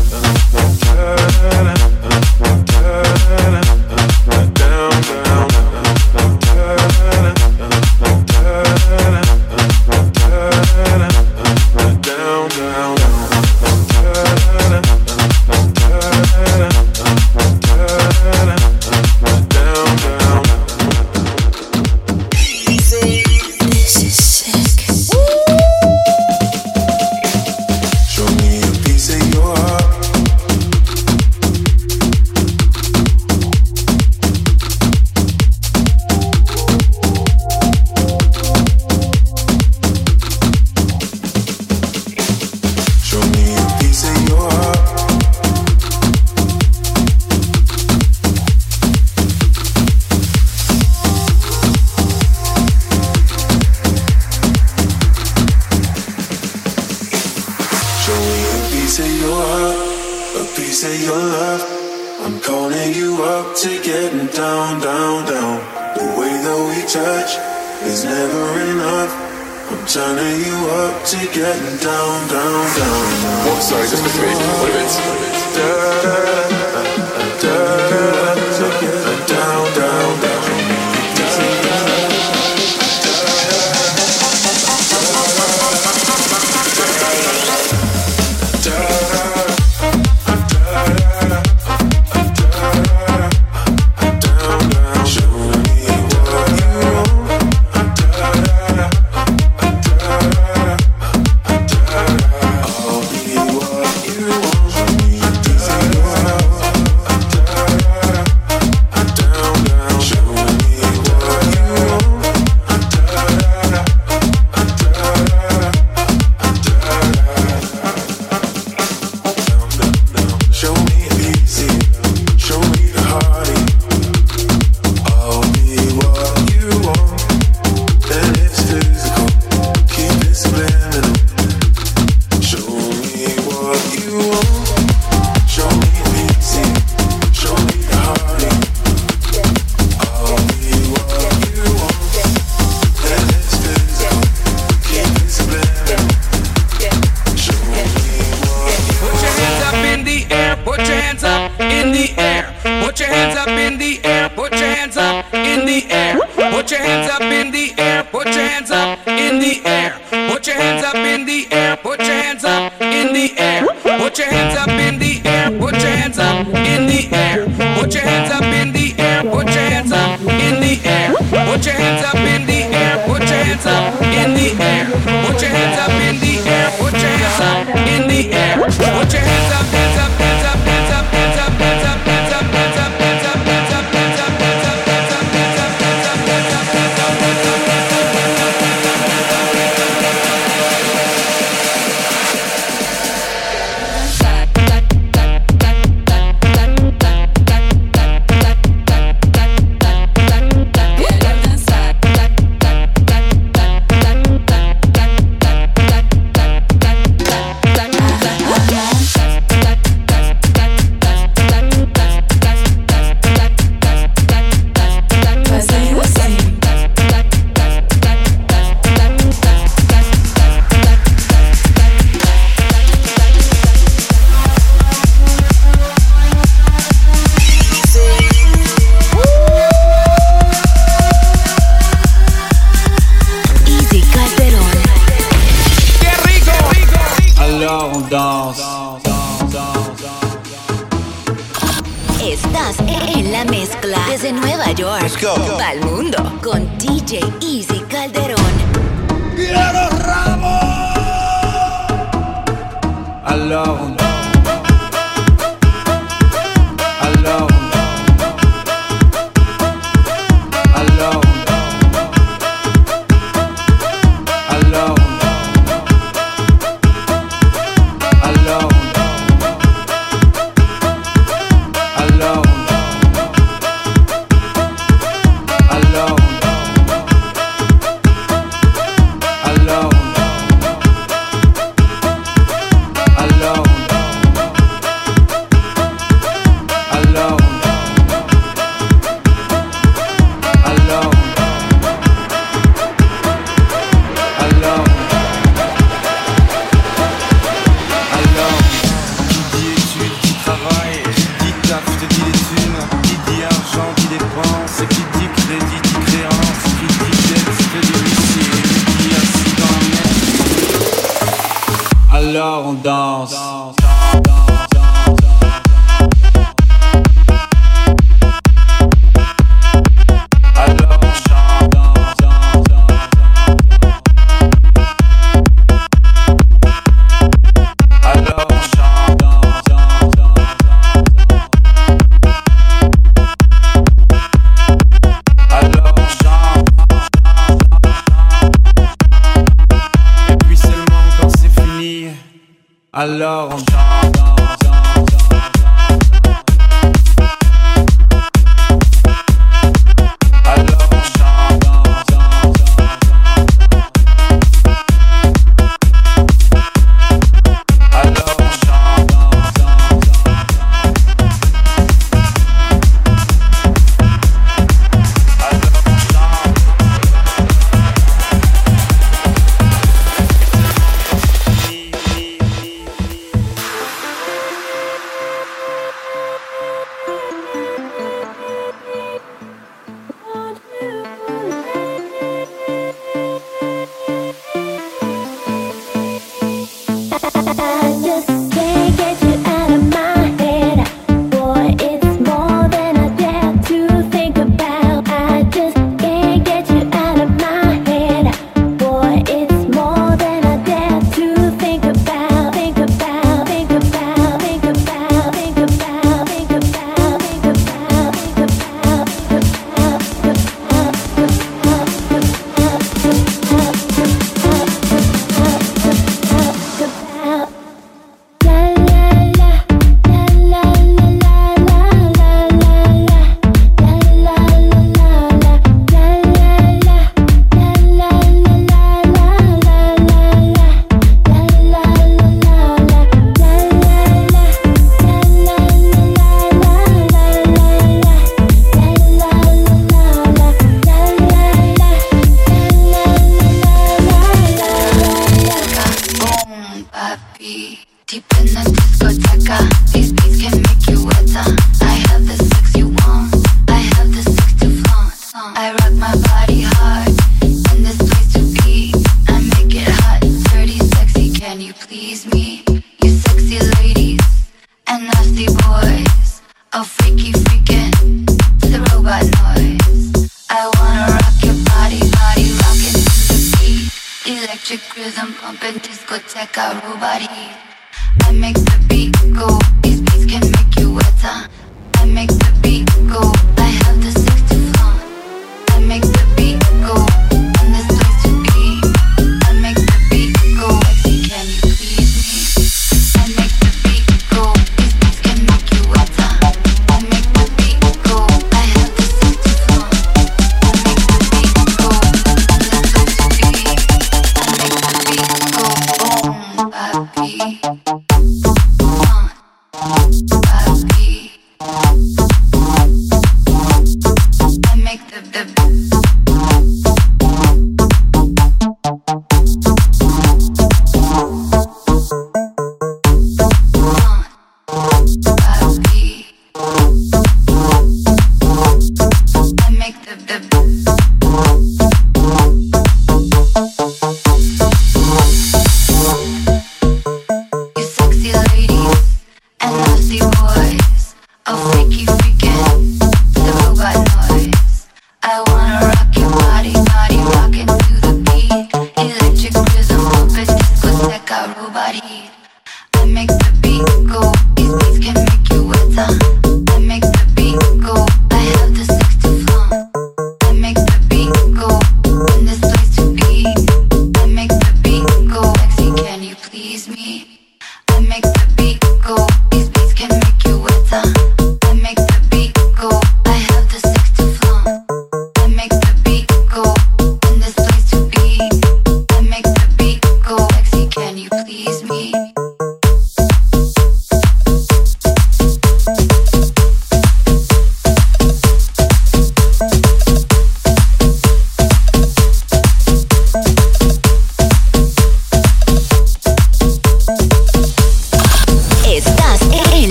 [343.08, 343.77] alors on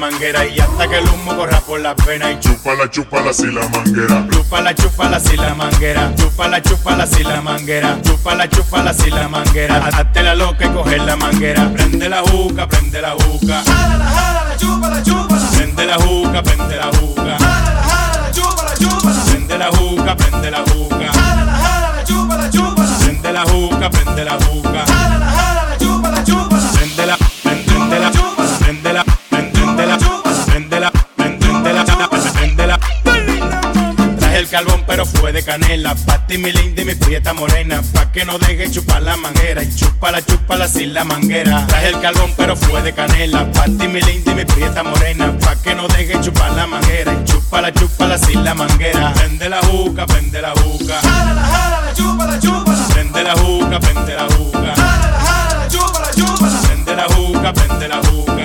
[0.00, 0.46] manguera.
[0.46, 2.32] Y hasta que el humo corra por la pena.
[2.32, 4.26] Y chúpala, chúpala si la manguera.
[4.32, 6.12] Chúpala, chúpala si la manguera.
[6.16, 7.98] Chúpala, chúpala si la manguera.
[8.02, 9.76] Chúpala, chúpala si la manguera.
[9.76, 11.70] Hazte la loca y coge la manguera.
[11.72, 13.62] Prende la juca, prende la juca.
[13.62, 15.50] Jálala, jálala, chúpala, chúpala.
[15.56, 17.36] Prende la juca, prende la juca.
[17.38, 19.24] Jálala, jálala, chúpala, chúpala.
[19.26, 21.12] Prende la juca, prende la juca.
[21.12, 22.98] Jálala, jálala, chúpala, chúpala.
[22.98, 24.69] Prende la juca, prende la juca.
[35.50, 39.16] Canela Pa' ti mi linda y mi prieta morena Pa' que no deje chupar la
[39.16, 41.66] manguera Y chúpala, chúpala sin la manguera.
[41.66, 45.36] Traje el carbón pero fue de canela Pa' ti mi linda y mi prieta morena
[45.44, 49.12] Pa' que no deje chupar la manguera Y chúpala, chúpala sin la manguera.
[49.14, 51.00] Prende la juca, prende la juca.
[51.02, 52.88] Jálala, jálala, chúpala, chúpala.
[52.88, 54.74] Prende la juca, prende la juca.
[54.76, 56.60] Jálala, jálala, chúpala, chúpala.
[56.62, 58.39] Prende la juca, prende la juca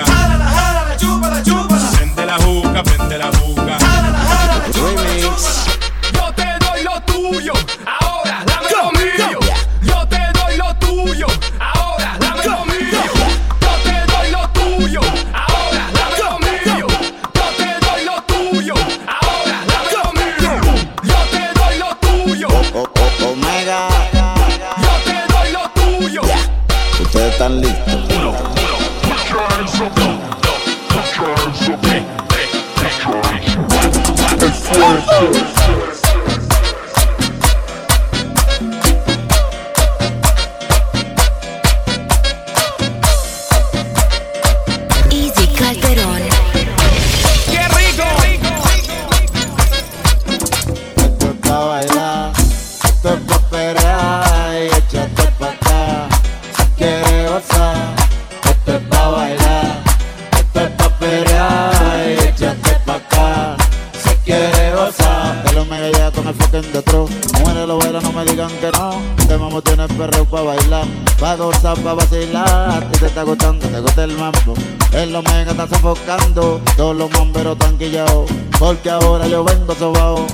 [75.90, 76.60] enfocando.
[76.76, 78.30] Todos los mamberos tranquillados.
[78.58, 80.26] Porque ahora yo vengo sobao.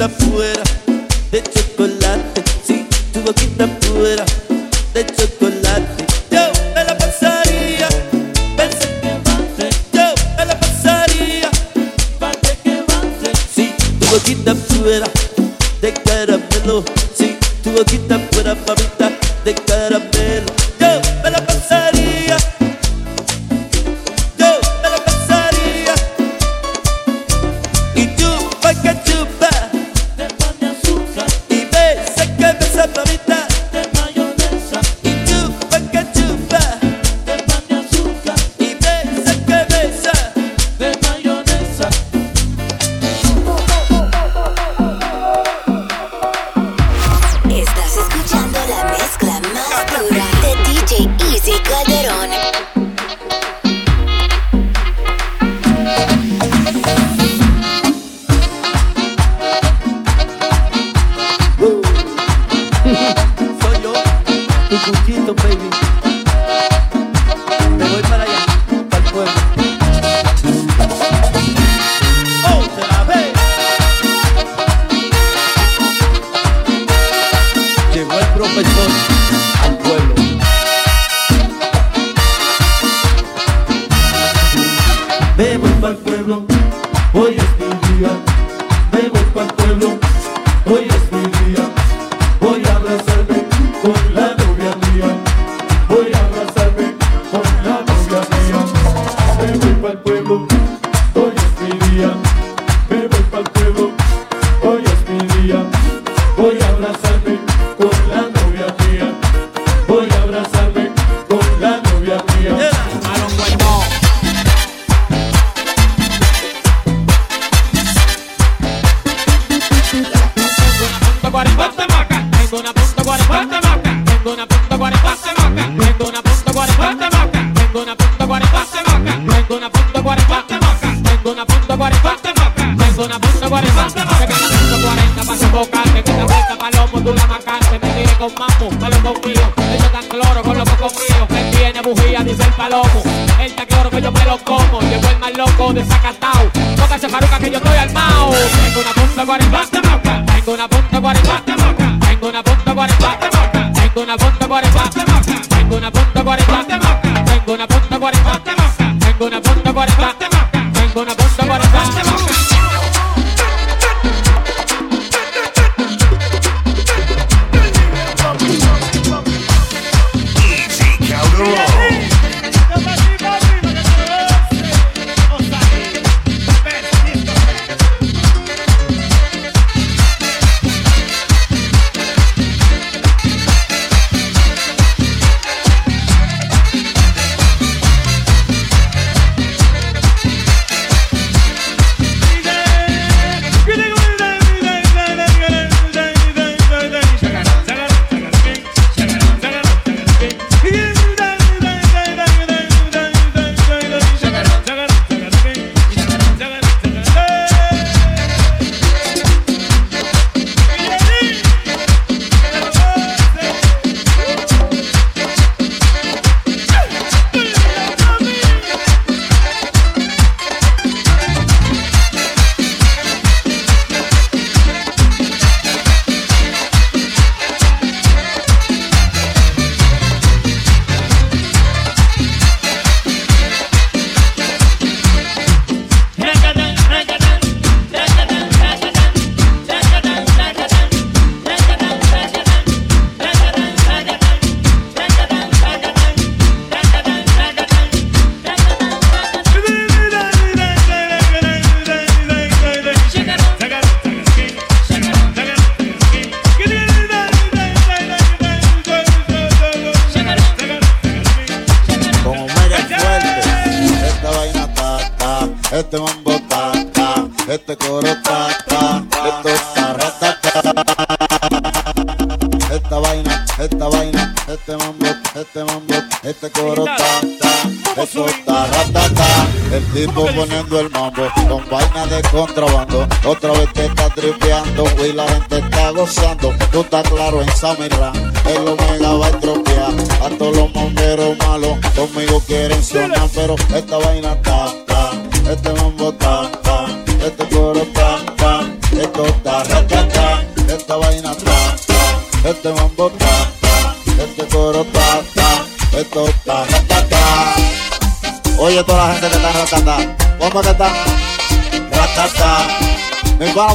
[0.00, 0.59] the poeira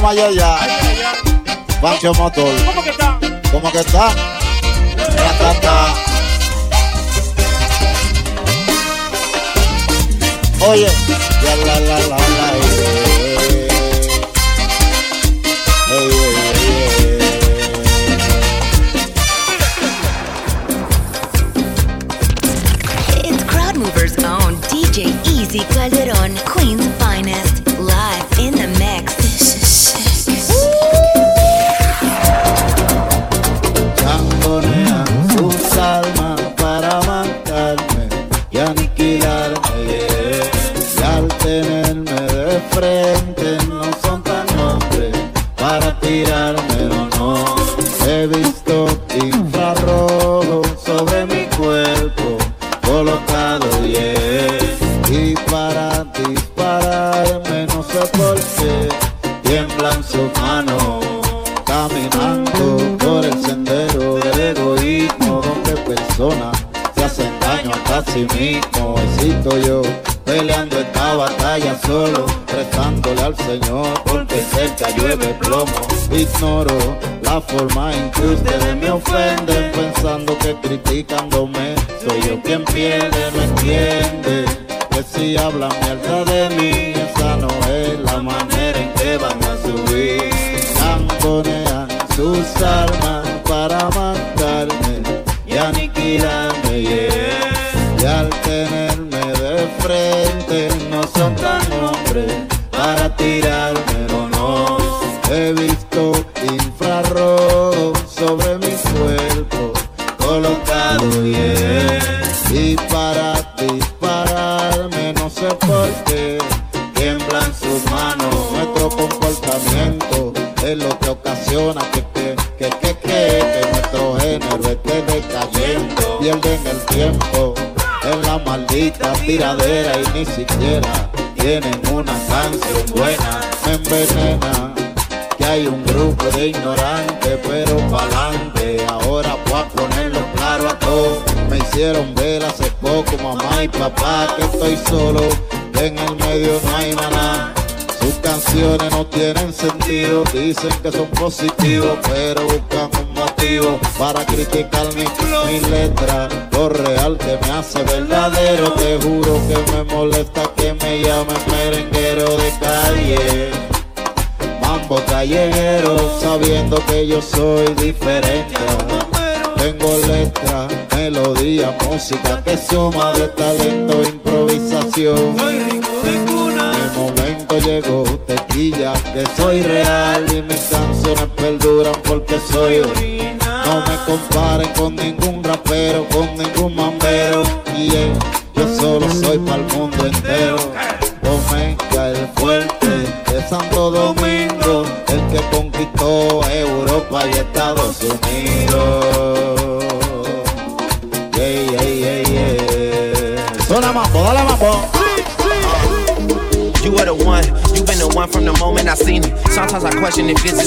[0.06, 0.56] vaya ya.
[1.82, 2.46] Vacío motor.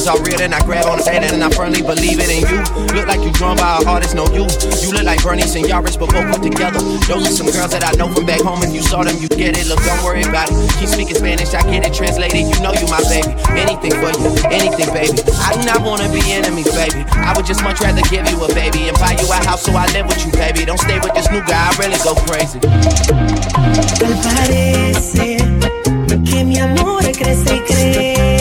[0.09, 2.59] all real, then I grab on that and I firmly believe it in you.
[2.97, 4.49] Look like you drawn by an artist, no you.
[4.81, 6.81] You look like Bernice and Yaris, but both put together.
[7.05, 8.65] Those are some girls that I know from back home.
[8.65, 9.69] If you saw them, you get it.
[9.69, 10.57] Look, don't worry about it.
[10.81, 12.41] Keep speaking Spanish, I get it translated.
[12.49, 13.29] You know you my baby.
[13.53, 15.21] Anything for you, anything, baby.
[15.45, 17.05] I do not wanna be enemies, baby.
[17.13, 19.77] I would just much rather give you a baby and buy you a house so
[19.77, 20.65] I live with you, baby.
[20.65, 22.57] Don't stay with this new guy, I really go crazy.
[26.09, 28.38] Al que mi amor crece y crece.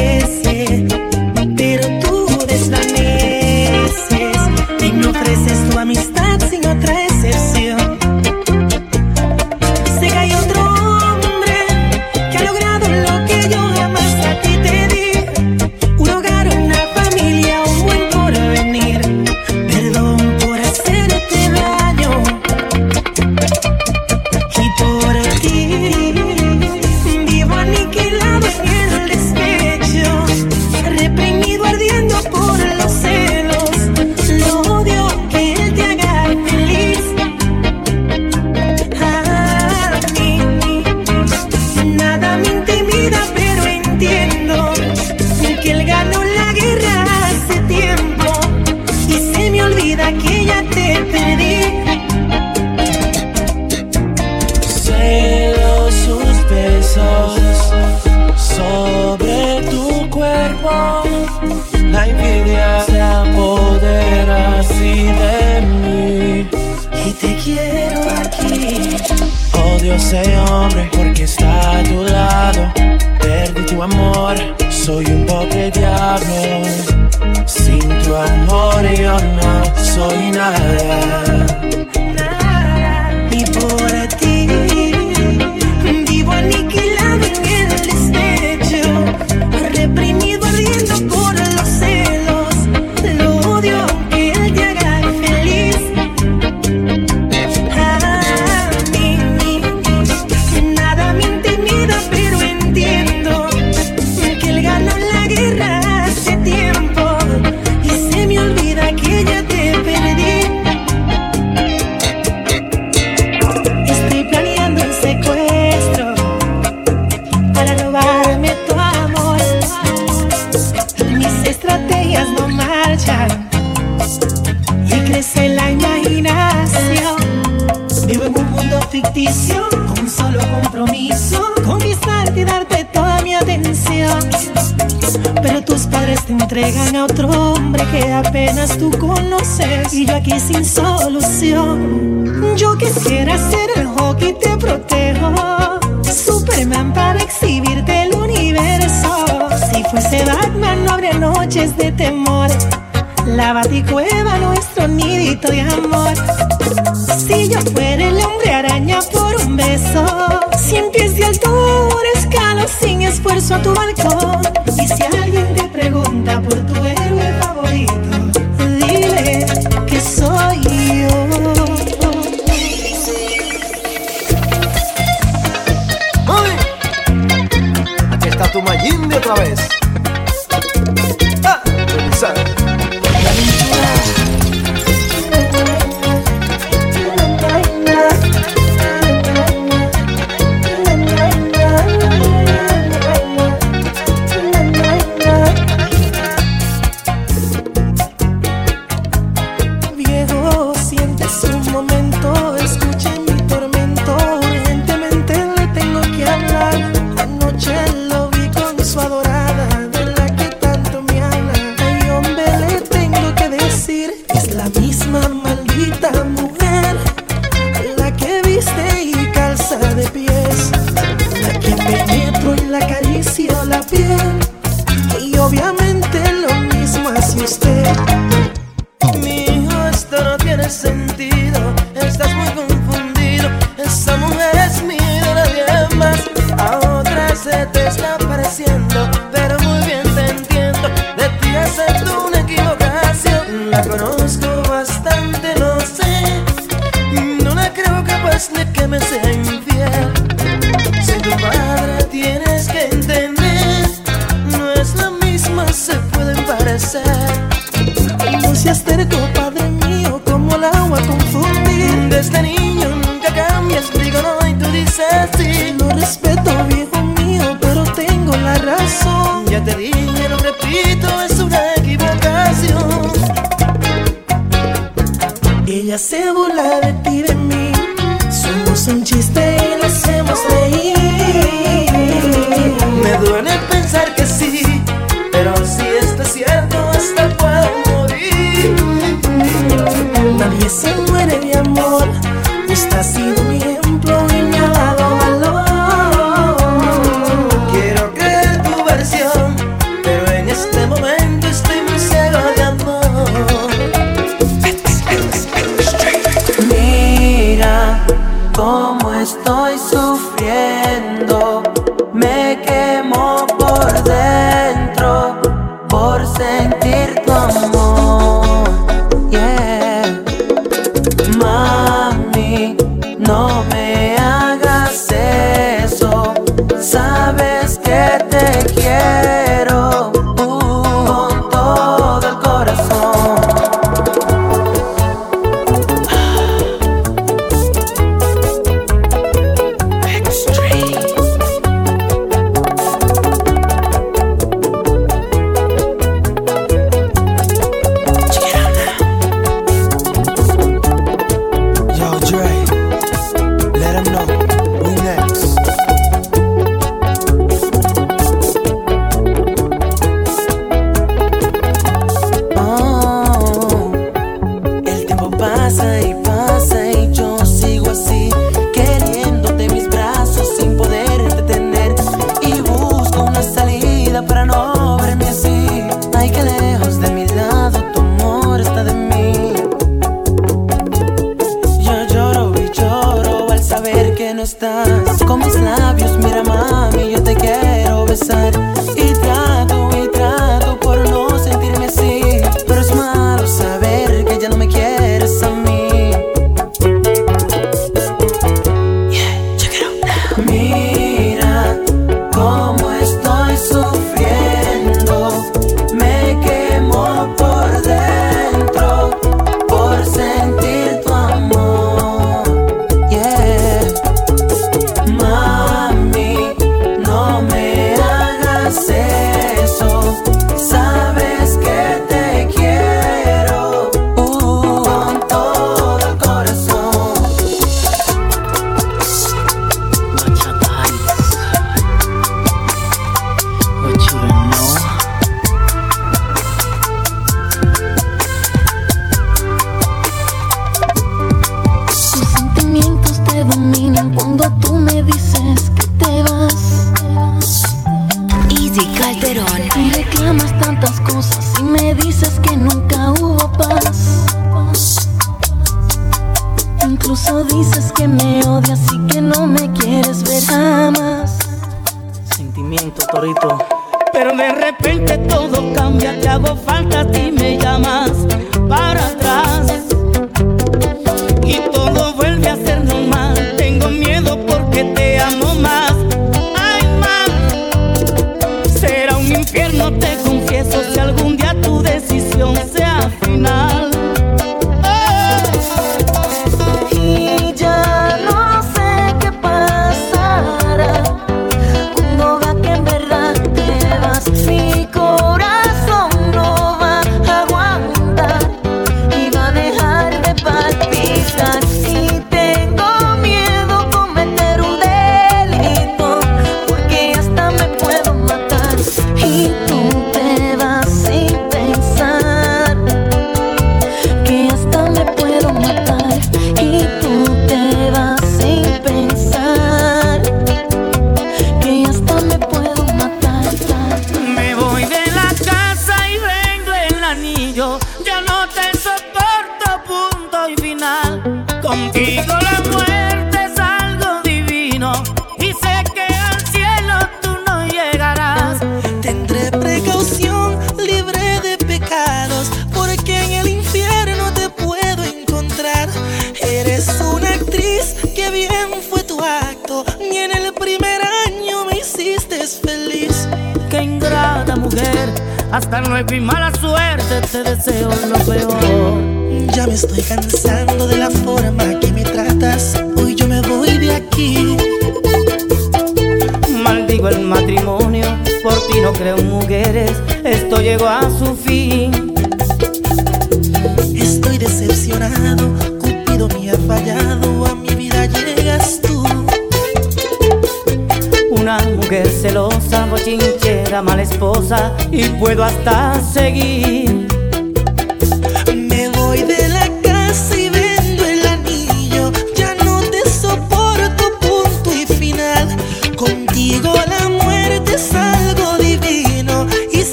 [153.82, 154.18] quit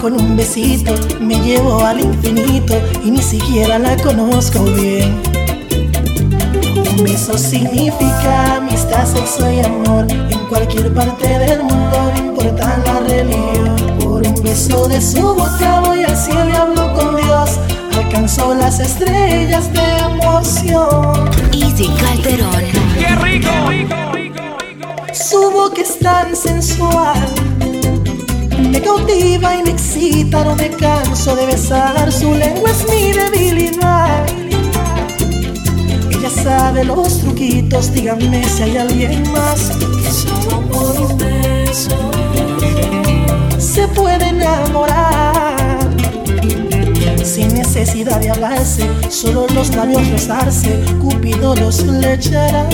[0.00, 2.74] con un besito me llevo al infinito
[3.04, 5.20] y ni siquiera la conozco bien.
[6.90, 13.00] Un beso significa amistad, sexo y amor en cualquier parte del mundo, no importa la
[13.00, 13.76] religión.
[14.00, 17.58] Por un beso de su boca voy al cielo y hablo con Dios.
[17.96, 21.30] Alcanzó las estrellas de emoción.
[21.52, 22.62] Easy Calderón.
[22.98, 23.50] ¡Qué rico!
[25.12, 27.45] Su boca es tan sensual.
[28.76, 32.12] Me cautiva y me excita, no me canso de besar.
[32.12, 34.26] Su lengua es mi debilidad.
[36.10, 39.70] Ella sabe los truquitos, díganme si hay alguien más.
[39.78, 42.10] Que solo por un beso
[43.58, 45.78] se puede enamorar.
[47.24, 52.68] Sin necesidad de hablarse, solo los labios rozarse, Cupido los flechará.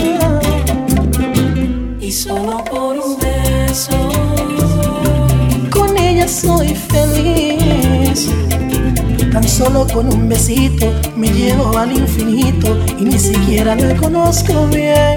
[2.01, 4.12] Y solo por un beso,
[9.33, 15.17] Tan solo con un besito me llevo al infinito y ni siquiera la conozco bien.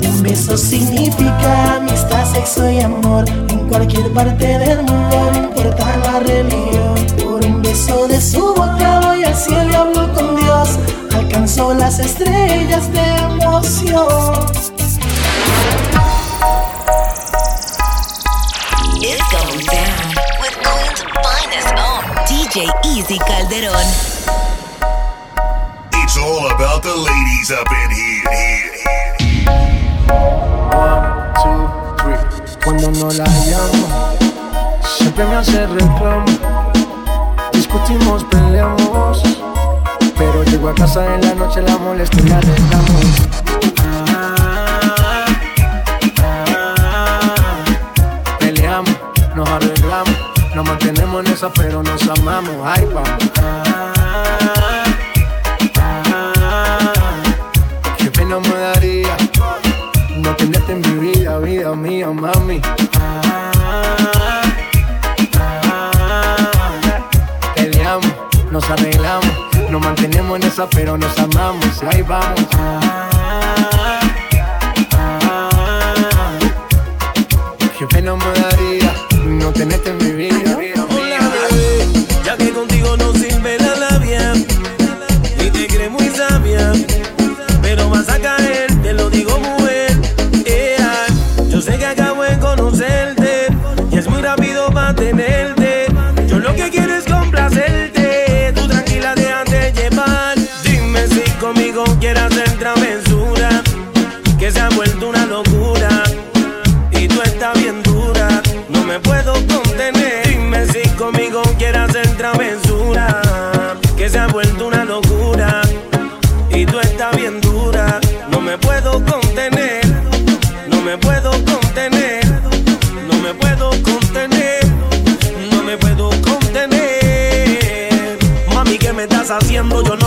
[0.00, 6.20] Un beso significa amistad, sexo y amor en cualquier parte del mundo, no importa la
[6.20, 6.94] religión.
[7.22, 10.78] Por un beso de su boca voy al cielo y hablo con Dios.
[11.14, 14.75] Alcanzó las estrellas de emoción.
[22.56, 23.84] DJ Easy Calderón.
[25.92, 28.30] It's all about the ladies up in here.
[28.32, 29.08] here, here.
[32.64, 34.16] Cuando no la llamo,
[34.82, 36.24] siempre me hace reclamo.
[37.52, 39.22] Discutimos, peleamos,
[40.16, 43.45] pero llego a casa en la noche, la molesto y la reclamo.
[50.56, 52.54] Nos mantenemos en esa, pero nos amamos.
[52.64, 53.30] Ay, vamos.
[57.98, 59.16] Qué pena me daría
[60.16, 62.62] no tenerte en mi vida, vida mía, mami.
[67.54, 68.14] Peleamos,
[68.50, 69.36] nos arreglamos,
[69.68, 71.82] nos mantenemos en esa, pero nos amamos.
[71.82, 72.46] Ahí vamos.
[77.78, 78.94] Qué pena me daría
[79.26, 80.35] no tenerte en mi vida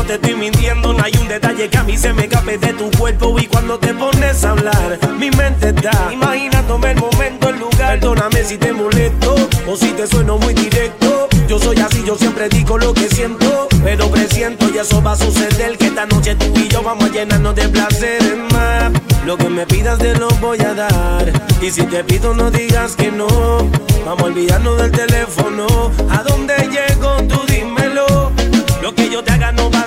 [0.09, 2.89] te estoy mintiendo, no hay un detalle que a mí se me escape de tu
[2.97, 7.99] cuerpo y cuando te pones a hablar, mi mente está imaginándome el momento, el lugar.
[7.99, 9.35] Perdóname si te molesto
[9.67, 11.29] o si te sueno muy directo.
[11.47, 15.15] Yo soy así, yo siempre digo lo que siento, pero presiento y eso va a
[15.15, 18.91] suceder que esta noche tú y yo vamos a llenarnos de placeres más.
[19.27, 21.31] Lo que me pidas te lo voy a dar
[21.61, 23.27] y si te pido no digas que no.
[24.05, 25.91] Vamos a olvidarnos del teléfono.
[26.09, 27.15] ¿A dónde llego?
[27.27, 28.31] Tú dímelo.
[28.81, 29.78] Lo que yo te haga no vas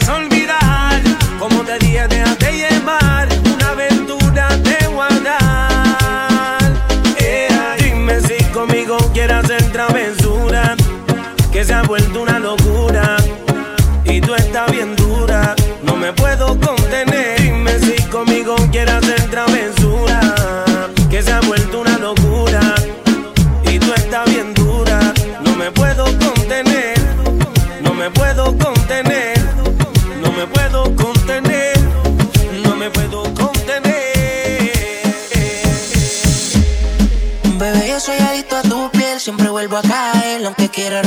[11.62, 13.16] Que se ha vuelto una locura.
[14.04, 15.54] Y tú estás bien dura.
[15.84, 17.40] No me puedo contener.
[17.40, 20.18] Dime si conmigo quieres hacer travesura.
[21.08, 22.60] Que se ha vuelto una locura.
[23.70, 25.14] Y tú estás bien dura.
[25.44, 26.98] No me puedo contener.
[27.80, 29.38] No me puedo contener.
[30.20, 31.78] No me puedo contener.
[32.64, 33.92] No me puedo contener.
[37.56, 41.02] Bebé, yo soy adicto a tu piel, siempre vuelvo a caer, aunque quiera.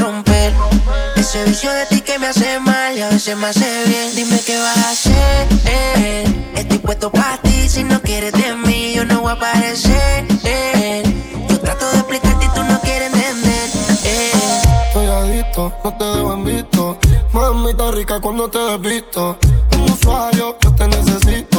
[1.36, 4.16] Ese vicio de ti que me hace mal y a veces me hace bien.
[4.16, 5.48] Dime qué vas a hacer.
[5.66, 6.24] eh.
[6.56, 10.26] Estoy puesto para ti, si no quieres de mí, yo no voy a aparecer.
[10.46, 11.04] eh.
[11.50, 13.70] Yo trato de explicarte y tú no quieres entender.
[14.06, 14.32] eh.
[14.96, 16.98] Adicto, no te dejo en visto.
[17.34, 19.38] Mamita rica cuando te despisto.
[19.74, 21.55] Un usuario, yo te necesito.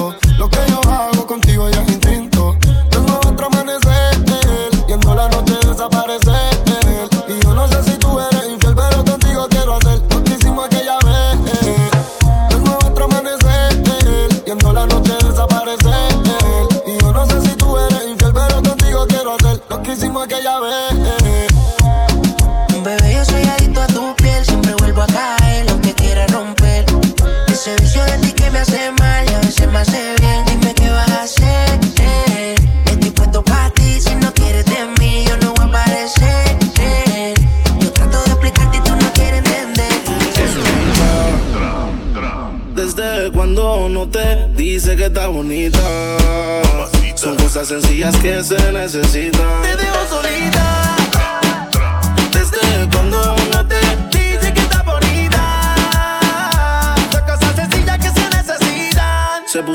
[47.67, 49.96] Sencillas que se necesitan.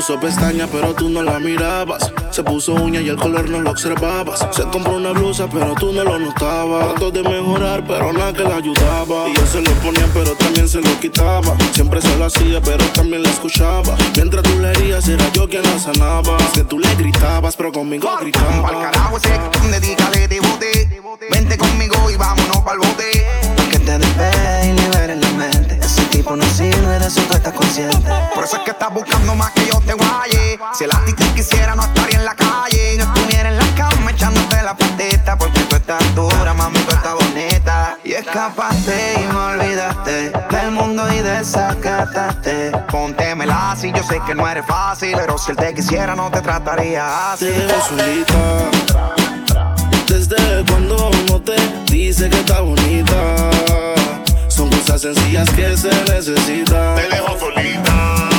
[0.02, 2.12] Puso pestaña, pero tú no la mirabas.
[2.32, 4.44] Se puso uña y el color no lo observabas.
[4.50, 6.88] Se compró una blusa, pero tú no lo notabas.
[6.88, 9.28] Trató de mejorar, pero nada que la ayudaba.
[9.28, 11.56] Y yo se lo ponía, pero también se lo quitaba.
[11.70, 13.96] Siempre se lo hacía, pero también la escuchaba.
[14.16, 16.36] Mientras tú le herías, era yo quien la sanaba.
[16.38, 18.60] Es que tú le gritabas, pero conmigo gritaba.
[18.60, 19.38] Pa'l carajo ese
[19.70, 21.00] dedícale de bote.
[21.30, 23.24] Vente conmigo y vámonos pa'l bote.
[23.70, 25.21] Que te despegue y libere la mente.
[25.21, 25.21] Ese
[26.22, 28.10] tipo no sirve, de eso tú estás consciente.
[28.34, 30.58] Por eso es que estás buscando más que yo te guaye.
[30.72, 32.96] Si el ti te quisiera, no estaría en la calle.
[32.98, 35.36] No estuviera en la cama echándote la patita.
[35.36, 37.98] Porque tú estás dura, mami, tú estás bonita.
[38.04, 42.70] Y escapaste y me olvidaste del mundo y desacataste.
[42.90, 45.14] Póntemela así, yo sé que no eres fácil.
[45.16, 47.46] Pero si él te quisiera, no te trataría así.
[47.46, 48.38] Te solita.
[50.06, 51.56] Desde cuando no te
[51.90, 53.16] dice que está bonita.
[54.92, 56.96] Cosas sencillas que se necesitan.
[56.96, 58.31] Te dejo solita.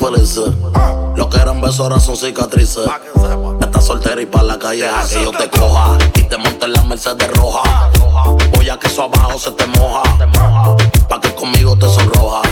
[0.00, 0.54] Mañanas no son felices.
[1.16, 2.86] Lo que eran besos ahora son cicatrices.
[3.60, 5.98] Estás soltera y pa' la calle a que yo te coja.
[6.14, 7.90] Y te monte en la Mercedes roja.
[8.54, 10.02] Voy a que eso abajo se te moja.
[11.08, 12.42] Pa' que conmigo te sonroja.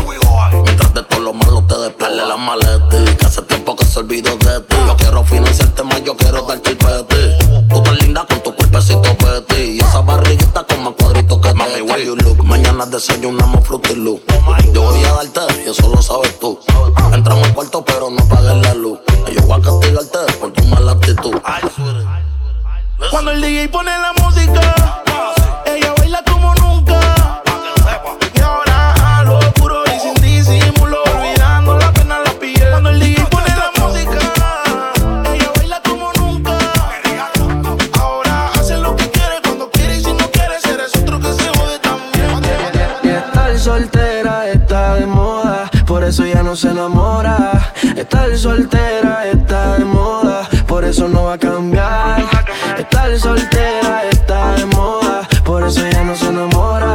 [0.64, 3.16] Mientras de todo lo malo te despele la maleta.
[3.18, 4.76] Que hace tiempo que se olvidó de ti.
[4.86, 7.66] Yo quiero financiarte más, yo quiero darte el peti.
[7.68, 9.76] Tú tan linda con tu cuerpecito peti.
[9.76, 12.38] Y esa barriguita con más cuadritos que Mami, where you look?
[12.78, 14.23] Mañana desayunamos fruity loop.
[14.73, 16.60] Yo voy a darte y eso lo sabes tú.
[17.12, 19.00] Entramos al cuarto pero no apagues la luz.
[19.34, 21.34] Yo voy a castigarte por tu mala actitud.
[23.10, 25.02] Cuando el DJ pone la música,
[46.58, 47.72] se enamora.
[47.96, 52.24] Estar soltera está de moda, por eso no va a cambiar.
[52.76, 56.94] Estar soltera está de moda, por eso ya no se enamora.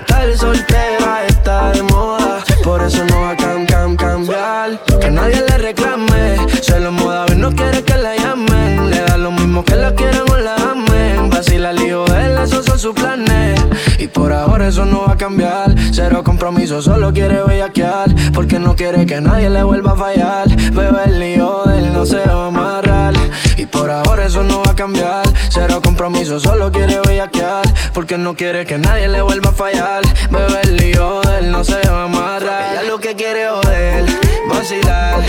[0.00, 4.80] Estar soltera está de moda, por eso no va a cam, cam, cambiar.
[4.98, 8.88] Que nadie le reclame, se lo moda, ver, no quiere que la llamen.
[8.90, 11.28] Le da lo mismo que la quieran o la amen.
[11.28, 13.60] Vacila el hijo de él, esos son sus planes.
[13.98, 15.65] Y por ahora eso no va a cambiar.
[16.08, 18.14] Cero compromiso, solo quiere bellaquear.
[18.32, 20.46] Porque no quiere que nadie le vuelva a fallar.
[20.72, 23.14] Bebé, el lío de él no se va a amarrar.
[23.56, 25.26] Y por ahora eso no va a cambiar.
[25.48, 27.66] Cero compromiso, solo quiere bellaquear.
[27.92, 30.04] Porque no quiere que nadie le vuelva a fallar.
[30.30, 32.72] Bebé, el lío de él no se va a amarrar.
[32.72, 34.04] Ella lo que quiere joder,
[34.48, 35.24] vacilar.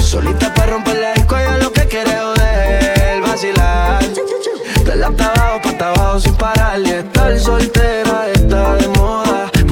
[0.00, 4.02] Solita para romper la disco, ella lo que quiere joder, vacilar.
[4.82, 6.80] De la hasta abajo, pa' abajo sin parar.
[6.80, 9.29] Y estar soltera está de moda,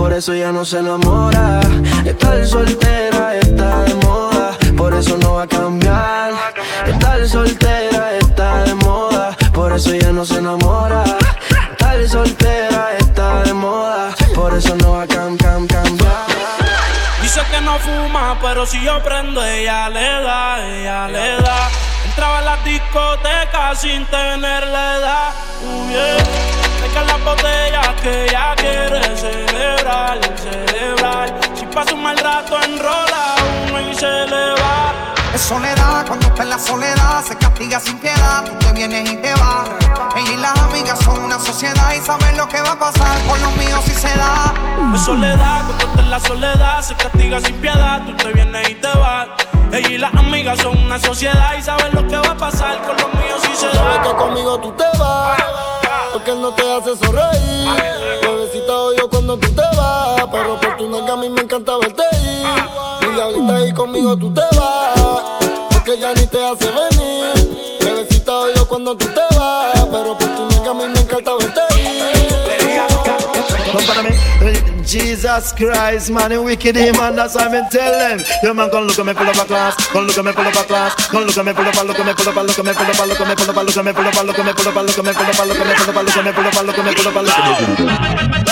[0.08, 1.60] por eso ya no se enamora.
[2.02, 6.32] Estar soltera está de moda, por eso no va a cambiar.
[6.86, 11.04] Estar soltera está de moda, por eso ya no se enamora.
[11.72, 16.26] Estar soltera está de moda, por eso no va a cam, cam, cambiar.
[17.20, 21.68] Dice que no fuma, pero si yo prendo, ella le da, ella le da.
[22.06, 22.56] Entraba a la
[22.89, 25.34] discoteca sin tener la edad.
[25.62, 26.17] Uh, yeah.
[26.83, 31.41] Deja las botellas que ella quiere celebrar, celebrar.
[31.55, 33.34] Si pasa un mal rato, enrola
[33.68, 35.17] uno y se le va.
[35.34, 38.44] Es soledad, cuando está en la soledad se castiga sin piedad.
[38.44, 39.68] Tú te vienes y te vas.
[40.16, 43.18] Ella y las amigas son una sociedad y saben lo que va a pasar.
[43.28, 44.52] Con los míos si se da.
[44.94, 48.02] Es soledad, cuando está en la soledad se castiga sin piedad.
[48.07, 49.28] Tú te vienes y te vas.
[49.70, 52.78] Ella y las amigas son una sociedad y saben lo que va a pasar.
[52.82, 54.02] Con los míos si se Sabes da.
[54.02, 55.42] que conmigo tú te vas,
[56.12, 57.70] porque él no te hace sonreír.
[58.23, 62.02] Bebecita odio cuando tú te vas, pero por tu nalga a mí me encanta verte
[62.16, 63.07] ir.
[63.28, 65.20] Diablita y conmigo tú te vas,
[65.70, 67.78] porque ya ni te hace venir.
[67.84, 71.60] Bebecita odio cuando tú te vas, pero por tu nalga a mí me encanta verte
[74.86, 78.24] Jesus Christ, man, you wicked man, that's why I'm tell them.
[78.42, 80.94] Your man look me full of a class, come look me full of a class,
[81.08, 82.73] come look me full of a look at me full of a look at me
[82.73, 85.26] full of a look at me full of a look at me full
[85.84, 88.48] of a look at me full of a look at me full of a look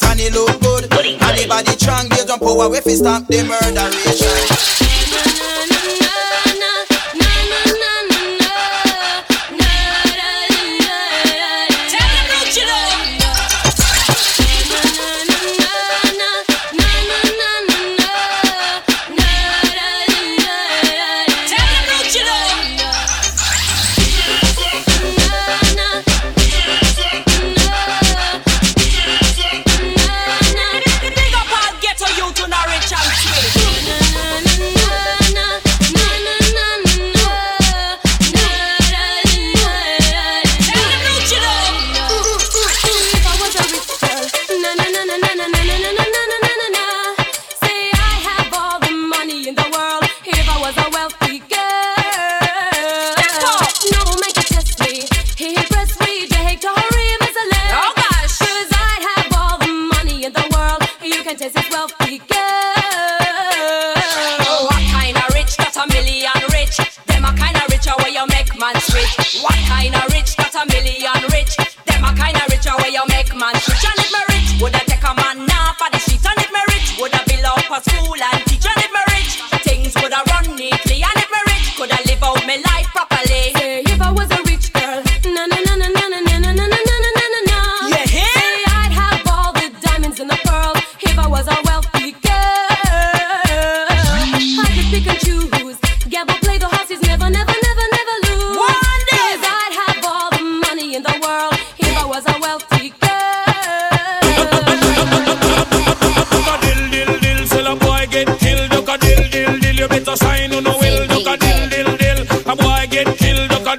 [0.00, 4.89] Fanny look good, me, the me, strong, me, jump me, with me, stop me, murderation.
[69.42, 69.79] Why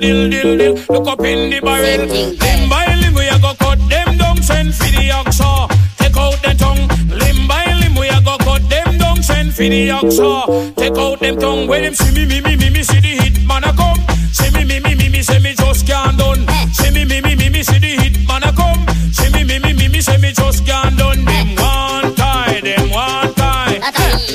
[0.01, 2.07] dill dill dill, look up in the barrel.
[2.07, 5.69] Limb by limb we a go cut them down, send for the oxa.
[5.97, 6.89] Take out the tongue.
[7.07, 10.75] Limb by limb we a go cut them down, send for the oxa.
[10.75, 11.67] Take out them tongue.
[11.67, 14.01] When them see me me me me me see the hit man a come.
[14.33, 16.47] See me me me me me say me just can't done.
[16.73, 18.81] See me me me me me see the hit man a come.
[19.13, 21.23] See me me me me me say me just can't done.
[21.25, 23.77] Them one tie, them one tie.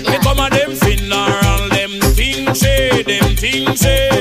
[0.06, 4.15] They come a them funeral, them things say, them things say.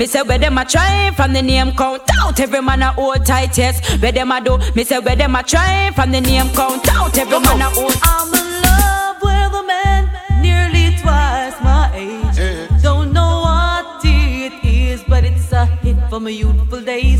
[0.00, 2.40] Me say where them a try from the name count out.
[2.40, 3.86] Every man a hold tight, yes.
[4.00, 4.56] Where them a do?
[4.74, 7.18] Me say where them a try from the name count out.
[7.18, 7.92] Every Go man a hold.
[8.02, 12.82] I'm in love with a man nearly twice my age.
[12.82, 17.19] Don't know what it is, but it's a hit from my youthful days.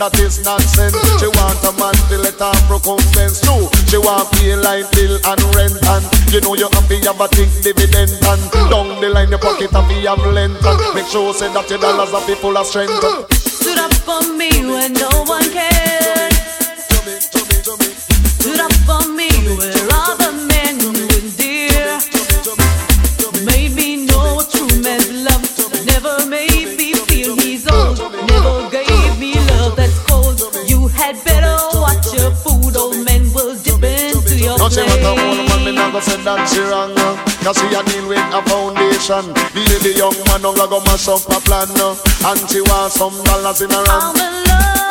[0.00, 0.96] that is nonsense.
[1.20, 3.44] She want a man to let her recompense.
[3.44, 7.28] No, she want pay line bill and rent and you know you happy have a
[7.28, 11.52] think dividend and down the line your pocket happy have length and make sure say
[11.52, 12.96] that your dollars are full of strength.
[13.36, 16.29] Stood up for me when no one cares.
[34.70, 36.94] But she want a old man, me nah go say that she wrong
[37.42, 39.34] Cause she a deal with a foundation.
[39.50, 43.62] The little young man don't go mash up a plan And she want some dollars
[43.62, 44.89] in her hand.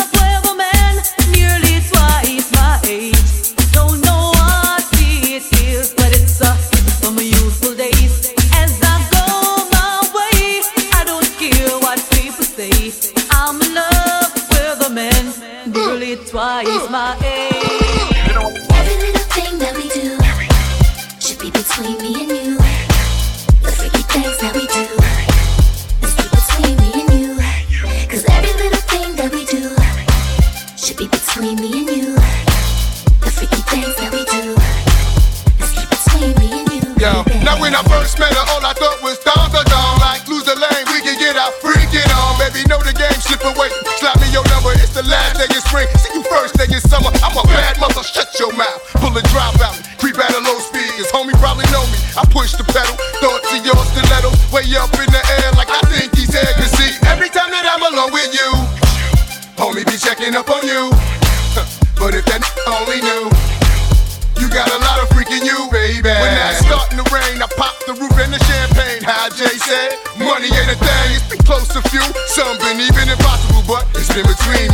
[74.20, 74.69] in between.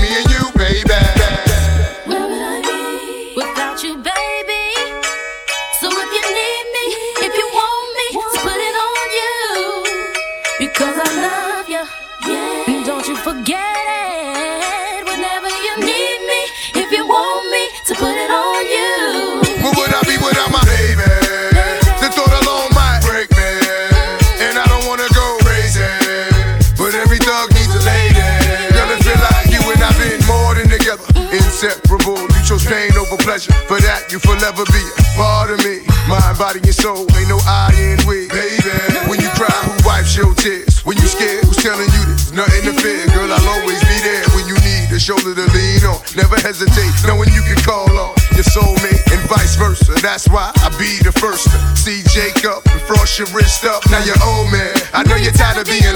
[46.56, 49.92] hesitate, knowing you can call on your soulmate and vice versa.
[50.01, 53.84] That's why I be the first to see Jacob and frost your wrist up.
[53.92, 54.75] Now you're old man.
[54.93, 55.94] I know you're tired of being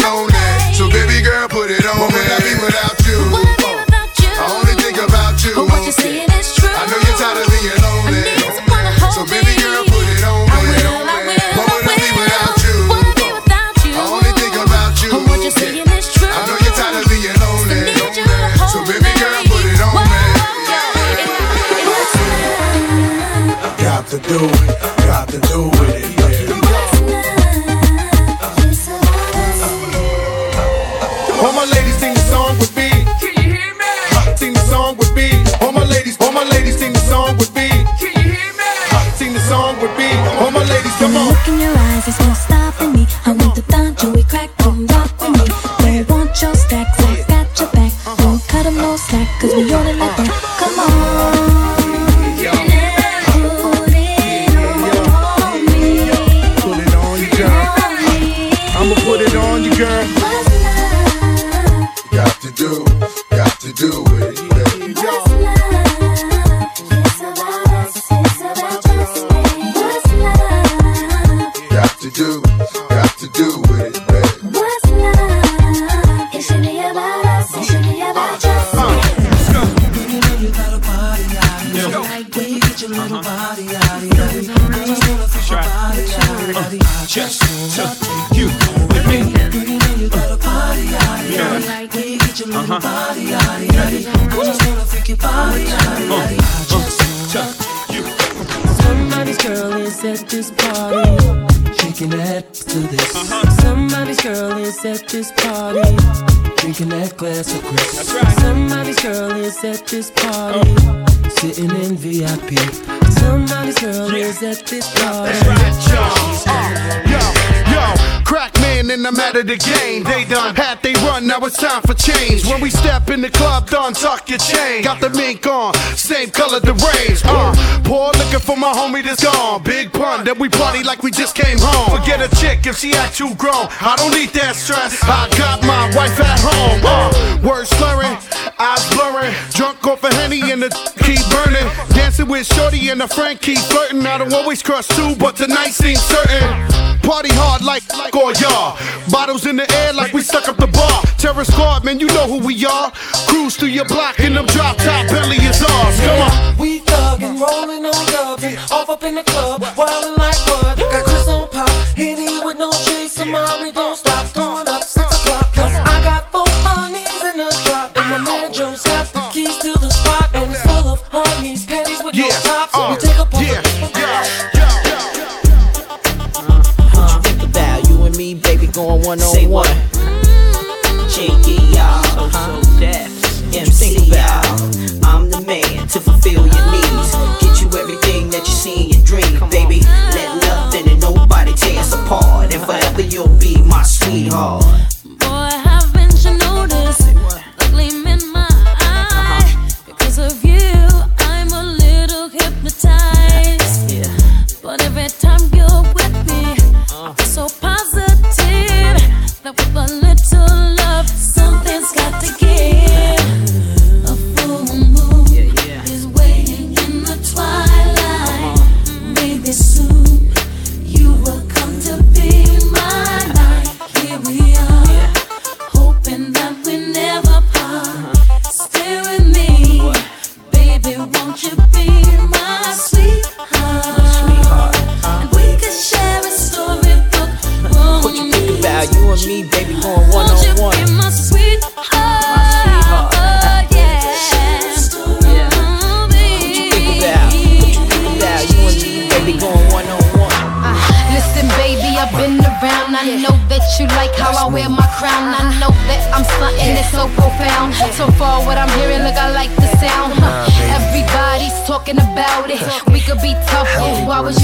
[124.80, 127.22] chain, got the mink on, same color the range.
[127.26, 129.64] Uh, poor looking for my homie that's gone.
[129.64, 131.98] Big pun that we party like we just came home.
[131.98, 133.68] Forget a chick if she act too grown.
[133.82, 135.00] I don't need that stress.
[135.04, 136.82] I got my wife at home.
[136.84, 138.18] Uh, words slurring,
[138.60, 140.70] eyes blurring, drunk off a of henny and the
[141.04, 141.68] keep burning.
[141.96, 144.06] Dancing with shorty and a friend keep flirting.
[144.06, 146.89] I don't always crush two, but tonight seems certain.
[147.02, 148.78] Party hard like Goyard.
[149.12, 151.02] Bottles in the air like we stuck up the bar.
[151.18, 152.92] Terror guard, man, you know who we are.
[153.28, 156.00] Cruise through your block in them drop top belly is ours.
[156.00, 156.58] Come on.
[156.58, 160.78] We thuggin', rollin' on gubbin', off up in the club, wildin' like bud.
[160.78, 164.69] Got Chris on pop, hitting with no chase, Amari don't stop, throwin'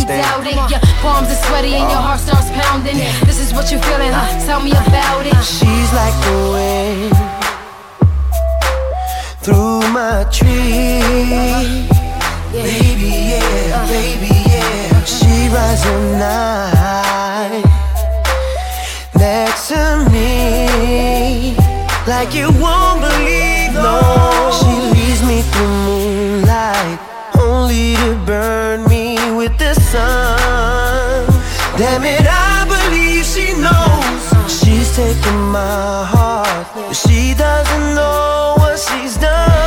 [0.07, 0.55] doubt it?
[0.71, 2.97] Your palms are sweaty and your heart starts pounding.
[3.25, 4.45] This is what you're feeling, huh?
[4.45, 5.35] Tell me about it.
[5.43, 7.13] She's like the wind
[9.43, 11.85] through my tree.
[12.51, 15.03] Baby, yeah, baby, yeah.
[15.03, 17.63] She rides the night
[19.17, 21.55] next to me
[22.07, 23.73] like you won't believe.
[23.73, 24.44] No,
[35.55, 39.64] my heart, but she doesn't know what she's done.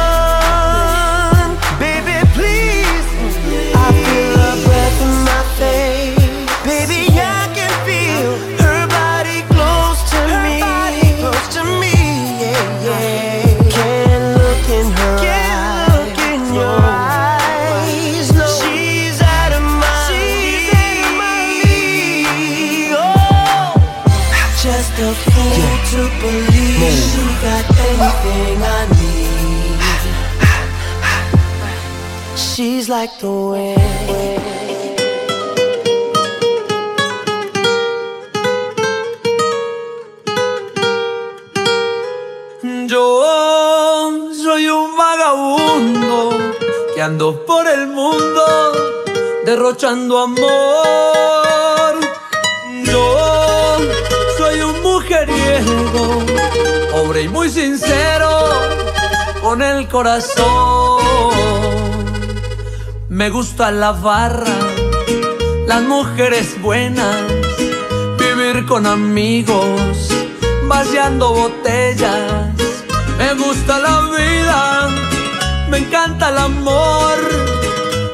[42.86, 46.30] Yo soy un vagabundo
[46.94, 48.72] que ando por el mundo
[49.44, 52.00] derrochando amor.
[52.84, 53.76] Yo
[54.38, 56.22] soy un mujeriego,
[56.90, 58.48] pobre y muy sincero,
[59.42, 61.87] con el corazón.
[63.18, 64.54] Me gusta la barra,
[65.66, 67.16] las mujeres buenas,
[68.16, 70.08] vivir con amigos,
[70.68, 72.54] vaciando botellas.
[73.18, 74.88] Me gusta la vida,
[75.68, 77.18] me encanta el amor.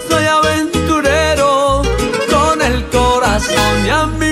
[0.09, 1.83] Soy aventurero
[2.31, 4.24] con el corazón y a mí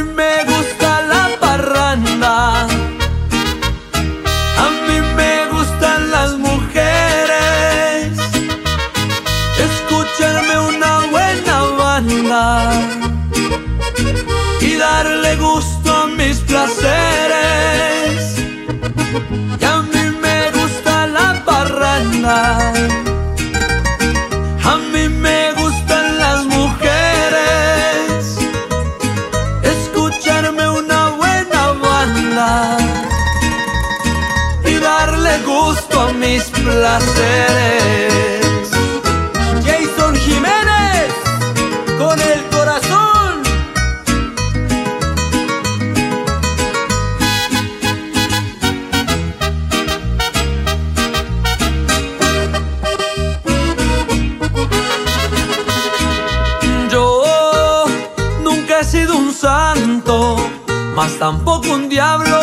[61.23, 62.37] tampoco un diablo.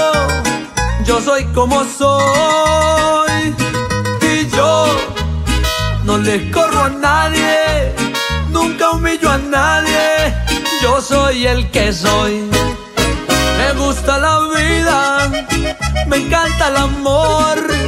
[1.04, 3.54] Yo soy como soy
[4.22, 4.86] y yo
[6.06, 7.94] no le corro a nadie,
[8.48, 10.34] nunca humillo a nadie.
[10.82, 12.50] Yo soy el que soy.
[13.58, 15.30] Me gusta la vida,
[16.08, 17.79] me encanta el amor.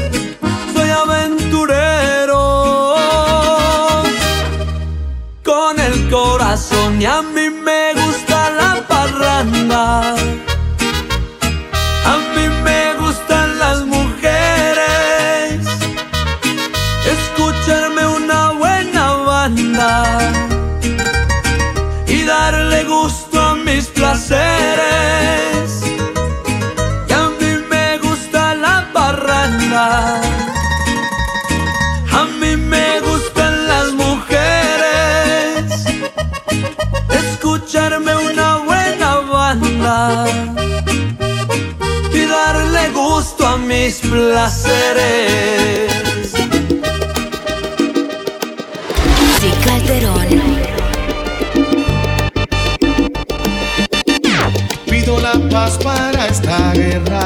[44.31, 45.91] Placeres.
[49.65, 50.27] Calderón.
[54.89, 57.25] Pido la paz para esta guerra.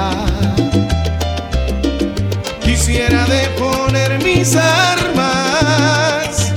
[2.63, 6.53] Quisiera deponer mis armas,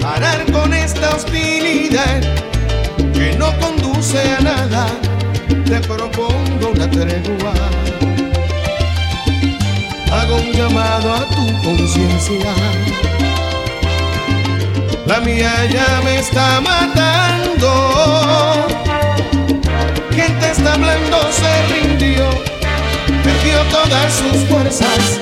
[0.00, 2.20] parar con esta hostilidad
[3.14, 4.86] que no conduce a nada.
[5.64, 7.54] Te propongo una tregua.
[10.32, 12.54] Un llamado a tu conciencia.
[15.06, 17.70] La mía ya me está matando.
[20.10, 22.28] Gente está hablando, se rindió,
[23.24, 25.20] perdió todas sus fuerzas.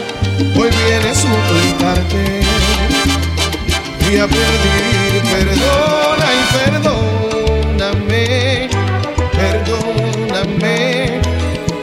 [0.57, 2.41] hoy viene a suplicarte
[4.11, 8.25] y a pedir perdona y perdóname,
[9.33, 11.21] perdóname,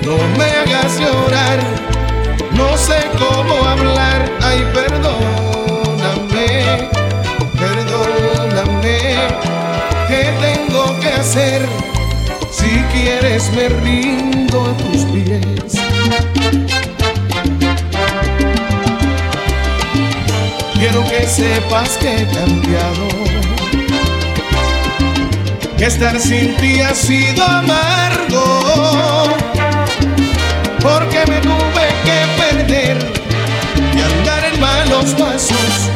[0.04, 1.60] no me hagas llorar,
[2.56, 6.50] no sé cómo hablar, ay perdóname,
[7.60, 8.98] perdóname,
[10.08, 11.66] ¿qué tengo que hacer?
[12.52, 15.82] Si quieres me rindo a tus pies.
[20.74, 23.08] Quiero que sepas que he cambiado.
[25.78, 28.44] Que estar sin ti ha sido amargo.
[30.80, 31.85] Porque me tuve
[34.96, 35.90] malos pasos.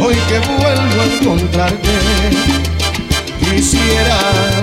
[0.00, 1.96] Hoy que vuelvo a encontrarte,
[3.40, 4.18] quisiera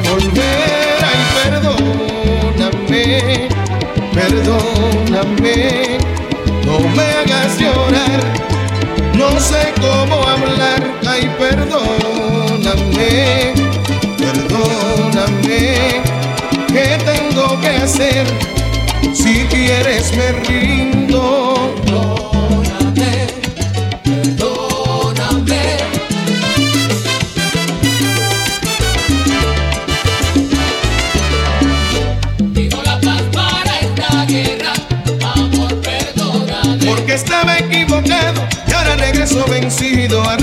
[0.09, 0.97] volver.
[1.01, 3.11] Ay, perdóname,
[4.13, 5.57] perdóname.
[6.65, 8.19] No me hagas llorar.
[9.15, 13.11] No sé cómo hablar, ay perdóname,
[14.17, 15.61] perdóname,
[16.67, 18.25] ¿qué tengo que hacer?
[19.13, 22.12] Si quieres me rindo.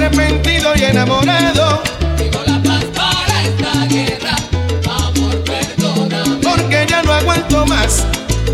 [0.01, 1.83] Arrepentido y enamorado.
[2.17, 4.37] Digo la paz para esta guerra,
[4.85, 6.37] amor, perdóname.
[6.43, 8.07] Porque ya no aguanto más.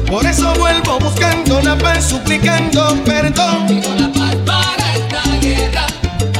[0.07, 3.66] Por eso vuelvo buscando la paz, suplicando perdón.
[3.68, 5.86] Digo la paz para esta guerra,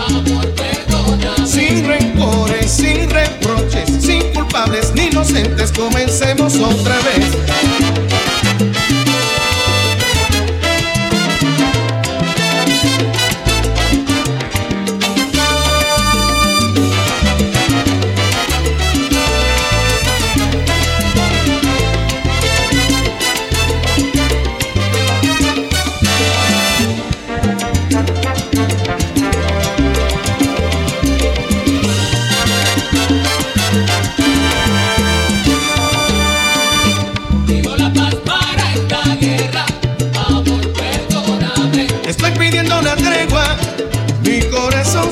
[0.09, 1.47] amor, perdóname.
[1.47, 7.86] Sin rencores, sin reproches, sin culpables ni inocentes, comencemos otra vez.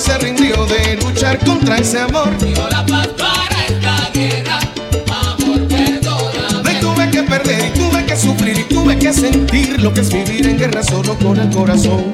[0.04, 2.36] Se rindió de luchar contra ese amor.
[2.38, 4.58] Digo la paz para esta guerra,
[5.08, 6.62] amor, perdóname.
[6.62, 10.12] Me tuve que perder y tuve que sufrir y tuve que sentir lo que es
[10.12, 12.12] vivir en guerra solo con el corazón.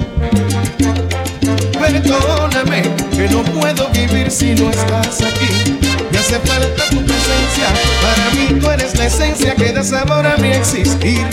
[1.73, 5.78] Perdóname que no puedo vivir si no estás aquí.
[6.12, 7.67] Me hace falta tu presencia.
[8.02, 11.27] Para mí tú eres la esencia que da sabor a mi existir.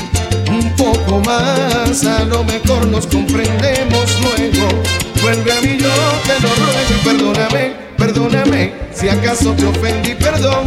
[0.50, 5.07] Un poco más, a lo mejor nos comprendemos luego.
[5.22, 5.90] Vuelve a mí, yo
[6.26, 8.74] te lo ruego y perdóname, perdóname.
[8.94, 10.66] Si acaso te ofendí, perdón.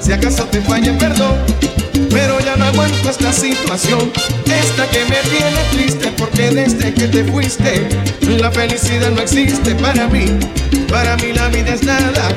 [0.00, 1.36] Si acaso te fallé, perdón.
[2.10, 4.10] Pero ya no aguanto esta situación,
[4.46, 7.88] esta que me tiene triste porque desde que te fuiste
[8.38, 10.26] la felicidad no existe para mí,
[10.88, 12.28] para mí la vida es nada.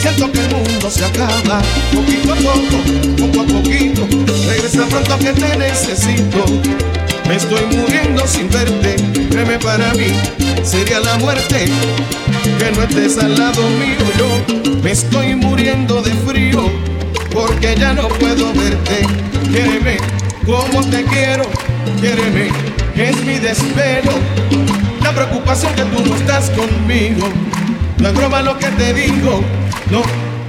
[0.00, 1.62] Siento que el mundo se acaba,
[1.94, 4.06] poquito a poco, poco a poquito.
[4.46, 6.44] Regresa pronto que te necesito.
[7.26, 8.96] Me estoy muriendo sin verte,
[9.30, 11.66] créeme para mí sería la muerte
[12.58, 13.98] que no estés al lado mío.
[14.18, 16.70] Yo me estoy muriendo de frío
[17.32, 19.06] porque ya no puedo verte.
[19.50, 19.98] Quiéreme
[20.48, 21.44] como te quiero,
[22.00, 22.48] quiéreme,
[22.96, 24.12] es mi desvelo.
[25.02, 27.28] La preocupación que tú no estás conmigo,
[27.98, 29.42] no es broma lo que te digo.
[29.90, 30.02] No,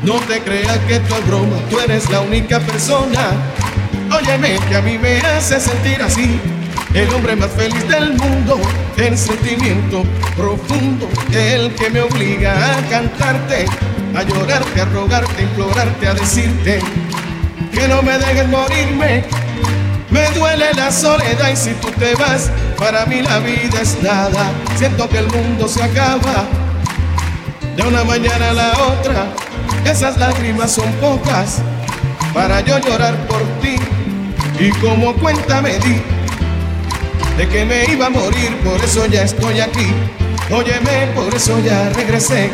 [0.03, 3.31] no te creas que esto es broma, tú eres la única persona.
[4.09, 6.39] Óyeme, que a mí me hace sentir así.
[6.93, 8.59] El hombre más feliz del mundo,
[8.97, 10.03] el sentimiento
[10.35, 13.65] profundo, el que me obliga a cantarte,
[14.15, 16.79] a llorarte, a rogarte, a implorarte, a decirte
[17.71, 19.23] que no me dejes morirme.
[20.09, 24.51] Me duele la soledad y si tú te vas, para mí la vida es nada.
[24.75, 26.45] Siento que el mundo se acaba
[27.75, 29.27] de una mañana a la otra.
[29.85, 31.61] Esas lágrimas son pocas
[32.33, 33.75] para yo llorar por ti.
[34.59, 36.01] Y como cuenta me di
[37.39, 39.87] de que me iba a morir, por eso ya estoy aquí.
[40.51, 42.49] Óyeme, por eso ya regresé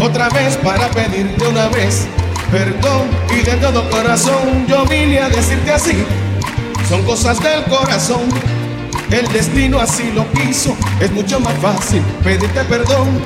[0.00, 2.08] otra vez para pedirte una vez
[2.50, 6.04] perdón y de todo corazón yo vine a decirte así.
[6.88, 8.22] Son cosas del corazón,
[9.12, 10.76] el destino así lo quiso.
[10.98, 13.22] Es mucho más fácil pedirte perdón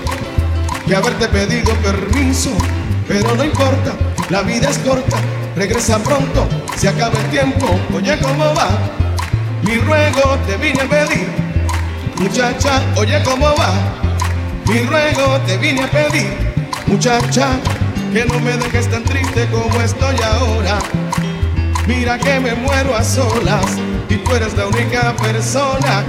[0.87, 2.51] que haberte pedido permiso.
[3.09, 3.95] Pero no importa,
[4.29, 5.17] la vida es corta,
[5.57, 6.47] regresa pronto,
[6.77, 7.67] se acaba el tiempo.
[7.95, 9.08] Oye, ¿cómo va?
[9.63, 11.29] Mi ruego te vine a pedir,
[12.21, 13.75] Muchacha, oye cómo va.
[14.67, 16.33] Mi ruego te vine a pedir.
[16.87, 17.49] Muchacha,
[18.13, 20.79] que no me dejes tan triste como estoy ahora.
[21.87, 23.65] Mira que me muero a solas
[24.09, 26.05] y tú eres la única persona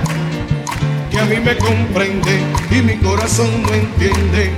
[1.11, 4.51] que a mí me comprende y mi corazón no entiende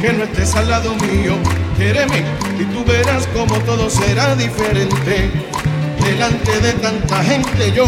[0.00, 1.36] que no estés al lado mío.
[1.76, 2.24] Quéreme
[2.58, 5.30] y tú verás como todo será diferente.
[6.02, 7.84] Delante de tanta gente yo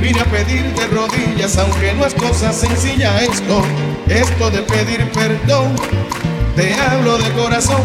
[0.00, 3.62] vine a pedirte rodillas, aunque no es cosa sencilla esto,
[4.08, 5.74] esto de pedir perdón.
[6.56, 7.82] Te hablo de corazón,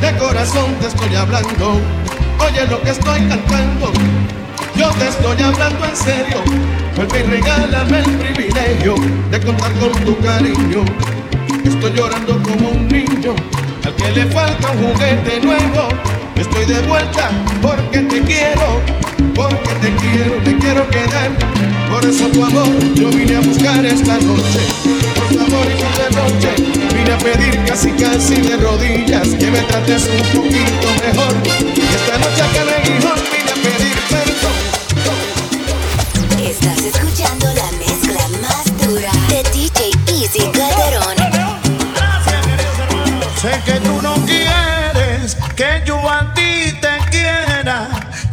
[0.00, 1.80] de corazón te estoy hablando.
[2.40, 3.92] Oye lo que estoy cantando,
[4.76, 6.42] yo te estoy hablando en serio.
[6.96, 8.94] Vuelve y regálame el privilegio
[9.30, 10.84] de contar con tu cariño.
[11.64, 13.34] Estoy llorando como un niño
[13.84, 15.88] al que le falta un juguete nuevo.
[16.36, 18.80] Estoy de vuelta porque te quiero,
[19.34, 21.30] porque te quiero, te quiero quedar.
[21.90, 24.60] Por eso tu amor yo vine a buscar esta noche.
[25.14, 26.48] Por favor y por de noche
[26.94, 31.34] vine a pedir casi casi de rodillas que me trates un poquito mejor.
[31.46, 33.39] Esta noche que me dijo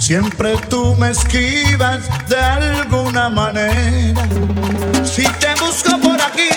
[0.08, 4.26] Siempre tú me esquivas de alguna manera.
[5.04, 6.48] Si te busco por aquí,